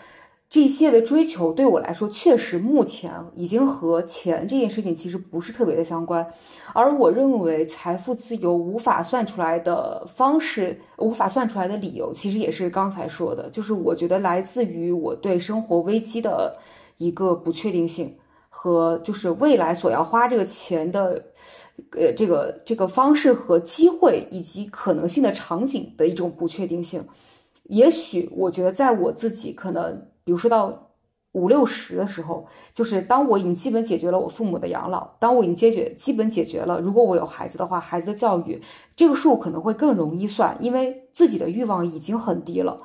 [0.51, 6.27] 这些的追求对我来说，确实目前已经和钱这件事情其实不是特别的相关。
[6.73, 16.57] 而我认为财富自由无法算出来的方式，无法算出来的理由，其实也是刚才说的，就是我觉得来自于我对生活危机的
[16.97, 18.17] 一个不确定性，
[18.49, 21.23] 和就是未来所要花这个钱的，
[21.91, 27.07] 呃，这个这个方式和机会以及可能性的场景的一种不确定性。
[27.65, 30.09] 也许我觉得，在我自己可能。
[30.29, 30.91] 比如说到
[31.33, 38.61] 五六十的时候，就是当我已经基本解决了我父母的养老，当我已经解决基本解决了，如果我有孩子的话，孩子的教育，
[38.95, 42.79] 这个数可能会更容易算，因为自己的欲望已经很低了。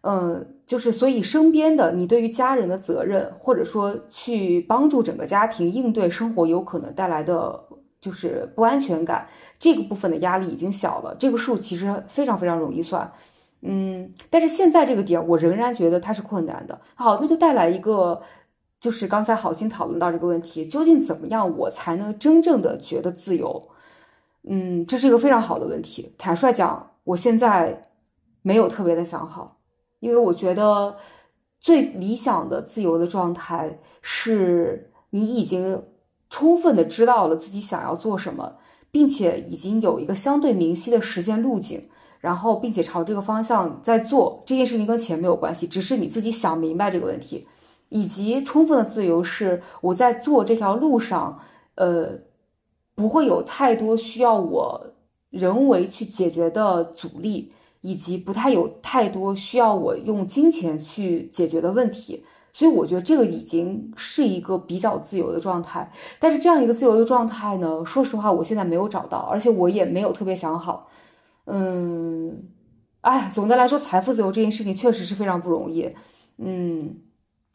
[0.00, 7.60] 嗯，就是所以身边的你对于家人的责任，或者说去帮助整个家庭应对生活有可能带来的
[8.00, 9.28] 就是不安全感，
[9.60, 13.12] 这个部分的压力已经小了，这个数其实非常非常容易算。
[13.62, 16.80] 嗯，但是现在这个点，我仍然觉得它是困难的。
[16.94, 18.22] 好，那就带来一个，
[18.80, 23.68] 就是刚才好心讨论到这个问题，究竟怎么样我才能真正的觉得自由？
[24.44, 26.14] 嗯，这是一个非常好的问题。
[26.16, 27.82] 坦率讲，我现在
[28.42, 29.58] 没有特别的想好，
[29.98, 30.96] 因为我觉得
[31.60, 35.84] 最理想的自由的状态是你已经
[36.30, 38.56] 充分的知道了自己想要做什么。
[38.92, 41.89] 并且已经有一个相对明晰的实现路径，
[42.20, 47.46] 然后并且朝这个方向在做这件事情，跟钱没有关系，只是你自己想明白这个问题，
[47.88, 51.40] 以及充分的自由是我在做这条路上，
[51.76, 52.10] 呃，
[52.94, 54.92] 不会有太多需要我
[55.30, 62.22] 人为去解决的阻力，以及不太有太多需要我用金钱去解决的问题。
[62.52, 70.88] 所以我觉得这个已经是一个比较自由的状态，但是这样一个自由的状态呢，说实话，我现在没有找到，而且我也没有特别想好。
[71.50, 72.42] 嗯，
[73.00, 75.94] 哎，总的来说，财富自由这件事情确实是非常不容易。
[76.38, 76.96] 嗯，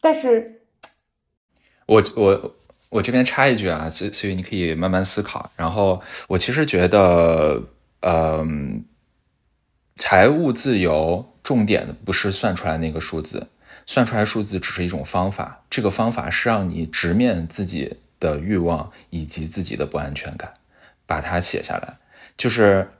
[0.00, 0.62] 但是，
[1.86, 2.56] 我我
[2.90, 5.50] 我这边插一句啊，所所以你可以慢慢思考。
[5.56, 7.62] 然后我其实觉得，
[8.00, 8.84] 嗯，
[9.96, 13.48] 财务自由重点的不是算出来那个数字。
[13.88, 20.52] 算出来数字只是一种方法，这个方法是让你直面自己的欲望以及自己的不安全感，
[21.06, 21.96] 把它写下来。
[22.36, 22.90] 就是，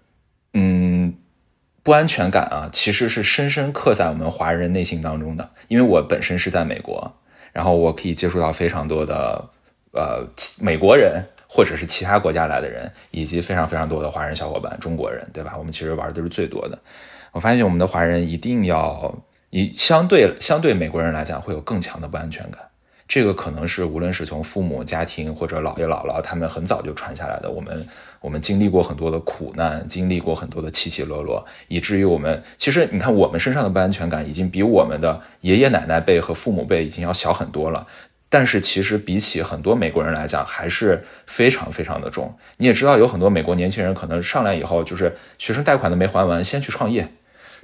[1.87, 5.49] 不安全感啊，其实是深深刻在我们华人内心当中的。
[5.68, 7.14] 因为我本身是在美国，
[7.53, 9.49] 然后我可以接触到非常多的
[9.93, 10.26] 呃
[10.61, 15.55] 美国人或者是其他国家来的人，以及非常非常多的华人小伙伴、中国人，对吧？
[15.57, 16.76] 我们其实玩的都是最多的。
[17.30, 19.16] 我发现我们的华人一定要。
[19.51, 22.61] 你相对相对美国人来讲，会有更强的不安全感。
[23.09, 27.50] 这个可能是无论是从父母家庭或者姥爷姥姥他们很早就传下来的。
[27.50, 27.86] 我们
[28.20, 37.86] 我们经历过很多的苦难，经历过很多的起起落落，以至于我们其实你看我们身上的不安全感已经比我们的爷爷奶奶辈和父母辈已经要小很多了。
[38.28, 42.36] 但是其实比起很多美国人来讲，还是非常非常的重。
[42.57, 47.09] 你也知道，有很多美国年轻人可能上来以后就是学生贷款都没还完，先去创业。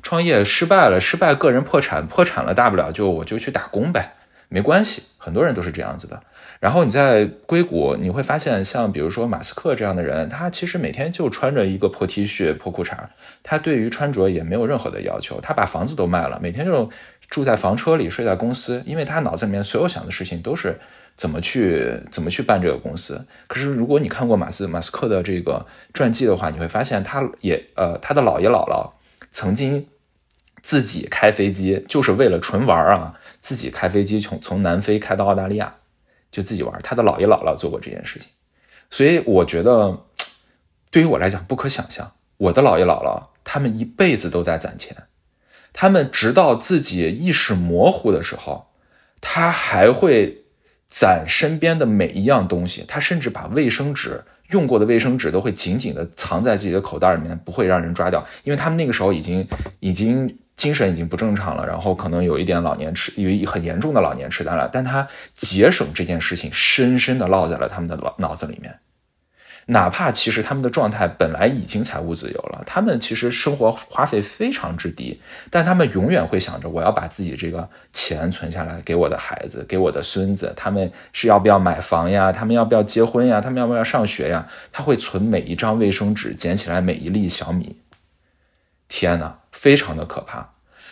[0.03, 4.13] 创业失败了，失败个人破产，破产了大不了就我就去打工呗，
[4.53, 6.23] 没关系，很多人都是这样子的。
[6.61, 12.97] 然后你在硅谷，你会发现像比如说马斯克这样的人，他其实每天就穿着一个破 T 恤、破裤衩，
[13.43, 16.89] 他对于穿着也没有任何的要求，他把房子都卖了，每天就
[17.29, 20.79] 住在房车里，睡在公司，因为他脑子里面所有想的事情都是
[21.17, 23.27] 怎么去怎么去办这个公司。
[23.47, 28.91] 可是如果你看过马斯马斯克的这个传记的话，你会发现他也呃他的姥爷姥姥
[29.31, 29.87] 曾经。
[30.65, 33.19] 自己开飞机就是为了纯玩啊！
[33.43, 35.75] 自己开飞机从从南非开到澳大利亚，
[36.31, 36.81] 就自己玩。
[36.81, 38.29] 他的姥爷姥姥做过这件事情，
[38.89, 40.05] 所以我觉得
[40.93, 42.13] 对于我来讲不可想象。
[42.39, 44.97] 我的姥爷姥姥他们一辈子都在攒钱，
[45.73, 48.69] 他们直到自己意识模糊的时候，
[49.21, 50.45] 他还会
[50.89, 52.85] 攒身边的每一样东西。
[52.87, 59.49] 他甚至把卫生纸用过的卫生纸都会紧紧的藏在自己的口袋里面，不会让人抓掉，因为他们那个时候已经
[59.81, 60.39] 已经。
[60.57, 64.69] 精神已经不正常了，然后可能有一点老年痴，有很严重的老年痴呆了。
[64.73, 68.79] 但他节省这件事情深深的烙在了他们的脑脑子里面。
[69.67, 80.53] 哪怕其实他们的状态本来已经财务自由了，他们其实生活花费非常之低，但他们永远会想着我要把自己这个钱存下来给我的孩子，给我的孙子。
[80.57, 82.33] 他们是要不要买房呀？
[82.33, 83.41] 他们要不要结婚呀？
[83.41, 84.45] 他们要不要上学呀？
[84.73, 87.77] 他会存每一张卫生纸，捡起来每一粒小米。
[88.95, 90.47] 天哪，非常的可怕。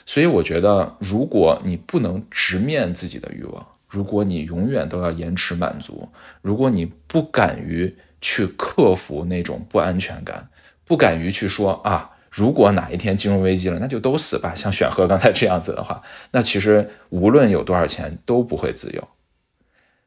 [0.07, 6.09] 所以我觉得，如果你不能直面自己的欲望，如果你永远都要延迟满足，
[6.41, 10.49] 如果你不敢于去克服那种不安全感，
[10.87, 14.55] 不敢于去说啊，如果哪一天金融危机了，那就都死吧。
[14.55, 19.09] 像选赫刚才这样子的话，那其实无论有多少钱都不会自由，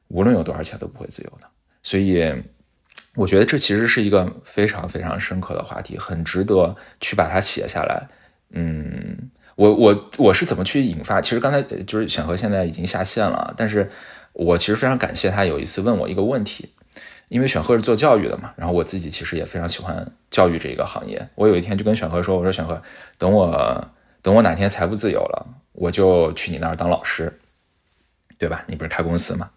[0.07, 1.47] 无论有多少钱都不会自由的。
[1.83, 2.23] 所以，
[3.15, 8.07] 我觉得这其实是一个非常非常深刻的话题，很值得去把它写下来。
[8.51, 9.29] 嗯。
[9.55, 11.21] 我我我是怎么去引发？
[11.21, 13.87] 其实刚才就是选和现在已经下线了，但是
[14.31, 16.73] 我其实非常感谢他有一次问我一个问题，
[17.27, 21.29] 因为选赫是做教育的嘛，然后我自己其实也非常喜欢教育这一个行业。
[21.35, 22.81] 我有一天就跟选赫说：“我说选赫，
[23.19, 23.87] 等我
[24.23, 27.31] 等我哪天财富自由了，我就去你那儿当老师，
[28.39, 28.63] 对吧？
[28.65, 29.51] 你不是开公司吗？”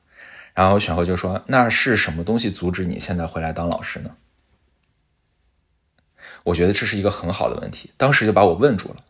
[0.57, 4.12] 然后选赫就说：“那是什么东西阻止你现在回来当老师呢？”
[6.44, 9.04] 我觉得这是一个很好的问题，当时就把我问住了。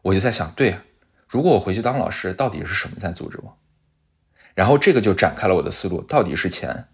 [0.00, 0.82] 我就在想，对呀，
[1.28, 3.58] 如果我回去当老师，到底是什么在阻止我？
[4.54, 6.86] 然后这个就展开了我的思路，到底是钱，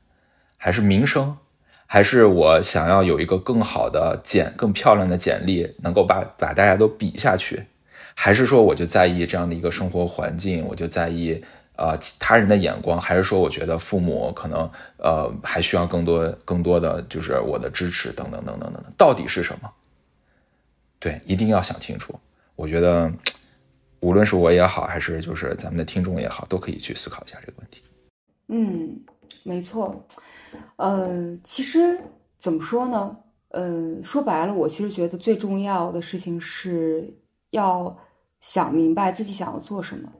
[0.56, 1.38] 还是名声，
[1.86, 7.66] 还是我想要有一个更好的简、更漂亮的简历，能够把把大家都比下去，
[8.14, 11.44] 还是说我就在意这样的一个生活环境，我就在意
[11.78, 19.70] 呃他人的眼光，还是说我觉得父母可能呃还需要更多更多的就是我的支持等等等等等等，到底是什么？
[21.00, 22.12] 对，一定要想清楚。
[22.56, 23.08] 我觉得，
[24.00, 27.80] 无论是我也好，还是就是咱们的听众也好，都可以去思考一下这个问题。
[28.48, 29.00] 嗯，
[29.44, 30.04] 没错。
[30.74, 31.96] 呃，其实
[32.36, 33.16] 怎么说呢？
[33.50, 37.08] 嗯，说白了，我其实觉得最重要的事情是
[37.50, 37.96] 要
[38.40, 40.10] 想明白自己想要做什么，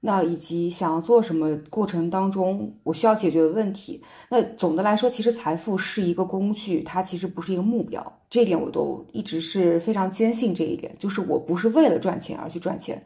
[0.00, 4.00] 那以及想要做什么过程当中我需要解决的问题。
[4.30, 8.20] 那总的来说，其实财富是一个工具，它其实不是一个目标。
[8.30, 13.02] 这一点我都一直是非常坚信这一点，就是我不是为了赚钱而去赚钱。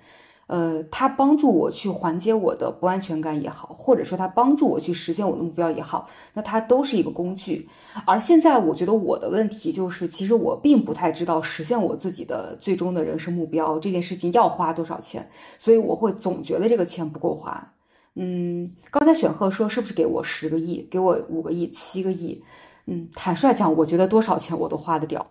[0.53, 7.67] 呃，它帮助我去缓解我的不安全感也好，或者说它帮助我去实现我的目标也好，那它都是一个工具。
[8.05, 15.27] 而现在我觉得我的问题就是，其实我并不太知道实现我自己的最终的人生目标这件事情要花多少钱，
[15.59, 17.73] 所以我会总觉得这个钱不够花。
[18.15, 22.39] 嗯，刚才选赫说是不是给我十个亿，给我五个亿、七个亿？
[22.87, 25.27] 嗯，坦率讲，我觉得多少钱我都花得掉。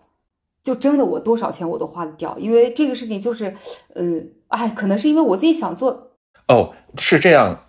[0.62, 3.54] 就真的我多少钱我都花得掉，因为这个事情就是，
[3.94, 6.12] 嗯，哎，可能是因为我自己想做。
[6.46, 7.64] 哦，是这样，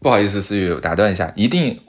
[0.00, 1.80] 不好意思，思雨打断一下，一定，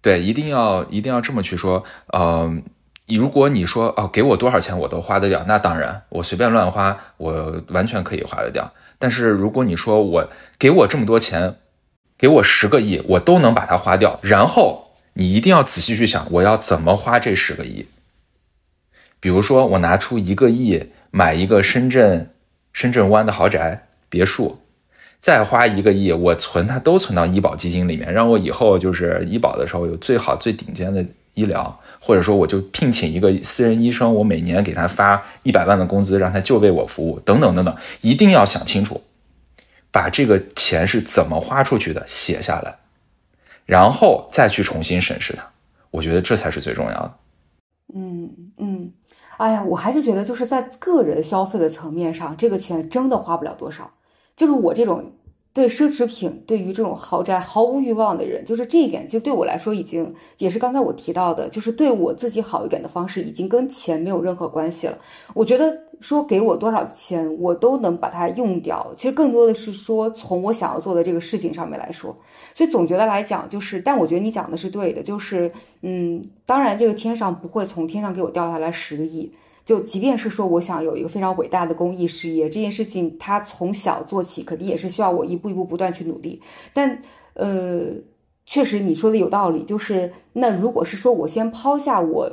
[0.00, 2.62] 对，一定要一定要这么去说，嗯，
[3.06, 8.72] 如果你说哦，给我多少钱我都花得掉，那当然，我随便乱花，我完全可以花得掉。
[8.98, 11.56] 但是如果你说我给我这么多钱，
[12.18, 17.86] 给我十个亿，我都能把它花掉，然后你一定要仔细去想，我要怎么花这十个亿。
[19.22, 22.28] 比如说，我拿出一个亿买一个深圳
[22.72, 24.58] 深圳湾的豪宅别墅，
[25.20, 39.00] 再花一个亿，我存它都存到医保基金里面，让我以后就是医保的时候有最好最顶尖的医疗，或者说我就聘请一个私人医生，我每年给他发一百万的工资，让他就为我服务，等等等等，一定要想清楚，
[39.92, 42.74] 把这个钱是怎么花出去的写下来，
[43.66, 45.48] 然后再去重新审视它，
[45.92, 47.14] 我觉得这才是最重要的。
[47.94, 48.41] 嗯。
[49.42, 53.90] 哎呀，我还是觉得就是在个人消费的层面上，这个钱真的花不了多少。
[54.36, 55.04] 就是我这种
[55.54, 64.96] 对奢侈品、对于这种豪宅毫无欲望的人，就是这一点，就对我来说已经也是刚才我提到的，就是对我自己好一点的方式，已经跟钱没有任何关系了。
[65.34, 68.90] 我觉得说给我多少钱，我都能把它用掉。
[68.96, 72.16] 其实更多的是说从我想要做的这个事情上面来说。
[72.54, 79.30] 所以总觉得来讲，就是，但我觉得你讲的是对的，就是，嗯，当然这个天上不会从天上给我掉下来十个亿，
[79.64, 86.40] 就即便是说我想有一个非常伟大的公益事业，这件事情它从小做起，肯定也是需要我一步一步不断去努力。
[86.72, 87.02] 但，
[87.34, 87.90] 呃，
[88.44, 92.30] 确实你说的有道理，就是那如果是说我先抛下我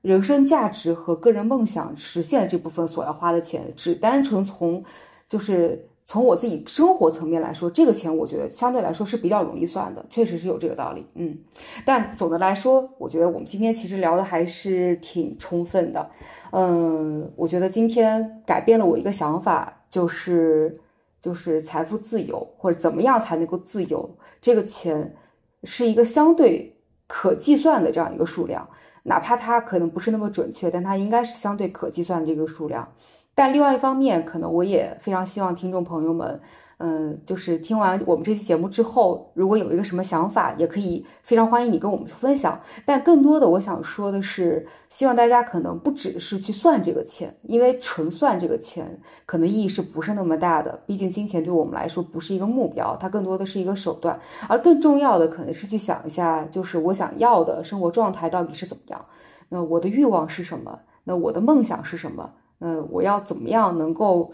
[0.00, 4.84] 人生价值和个人梦想实现这部分所要花的钱，只单纯从，
[5.28, 5.88] 就是。
[6.04, 11.06] 从我自己生活层面来说，这个钱我觉得相对来说是比较容易算的，确实是有这个道理。
[11.14, 11.38] 嗯，
[11.86, 16.10] 但总的来说，我觉得我们今天其实聊的还是挺充分的。
[16.50, 20.74] 嗯，我觉得今天改变了我一个想法，就是
[21.20, 25.14] 就是财富自由或者怎么样才能够自由，这个钱
[25.62, 26.76] 是一个相对
[27.06, 28.68] 可计算的这样一个数量，
[29.04, 32.92] 哪怕它可能不是那么准确，但它应该是相对可计算的这个数量。
[33.34, 36.38] 但另外一方面，可能我也非常希望听众朋友们，
[36.76, 42.60] 嗯，就是听完我们这期节目之后，如果有一个什么想法，也可以非常欢迎你跟我们分享。
[42.84, 50.78] 但更多的，我想说的是，希望大家可能不只是去算这个钱，因为纯算这个钱可能意义是不是那么大的。
[50.86, 54.20] 毕竟金钱对我们来说不是一个目标，它更多的是一个手段。
[54.46, 59.02] 而更重要的，可能是去想一下，就是我想要的生活状态到底是怎么样？
[59.48, 60.78] 那我的欲望是什么？
[61.04, 62.30] 那我的梦想是什么？
[62.62, 64.32] 嗯，我要怎么样能够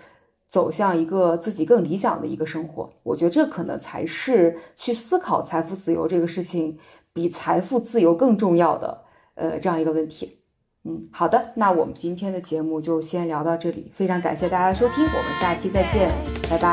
[0.48, 2.92] 走向一个自己更理想的一个生活？
[3.02, 6.78] 我觉得这可能才是去思考财富自由这个事情
[7.12, 9.02] 比财富自由更重要的
[9.34, 10.38] 呃这样一个问题。
[10.84, 16.08] 嗯，好的，那我们今天的节目就先聊到这里，非常感谢大家的收听，我们下期再见，
[16.48, 16.68] 拜拜。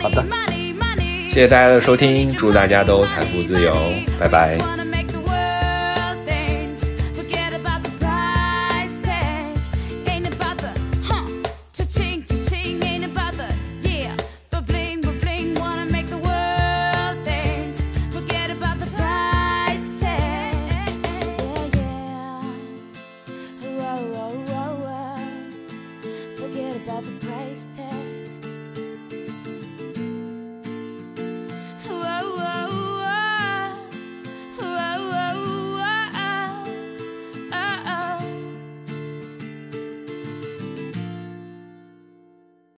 [0.00, 0.24] 好的，
[1.28, 3.72] 谢谢大家的收听，祝大家都财富自由，
[4.18, 4.79] 拜拜。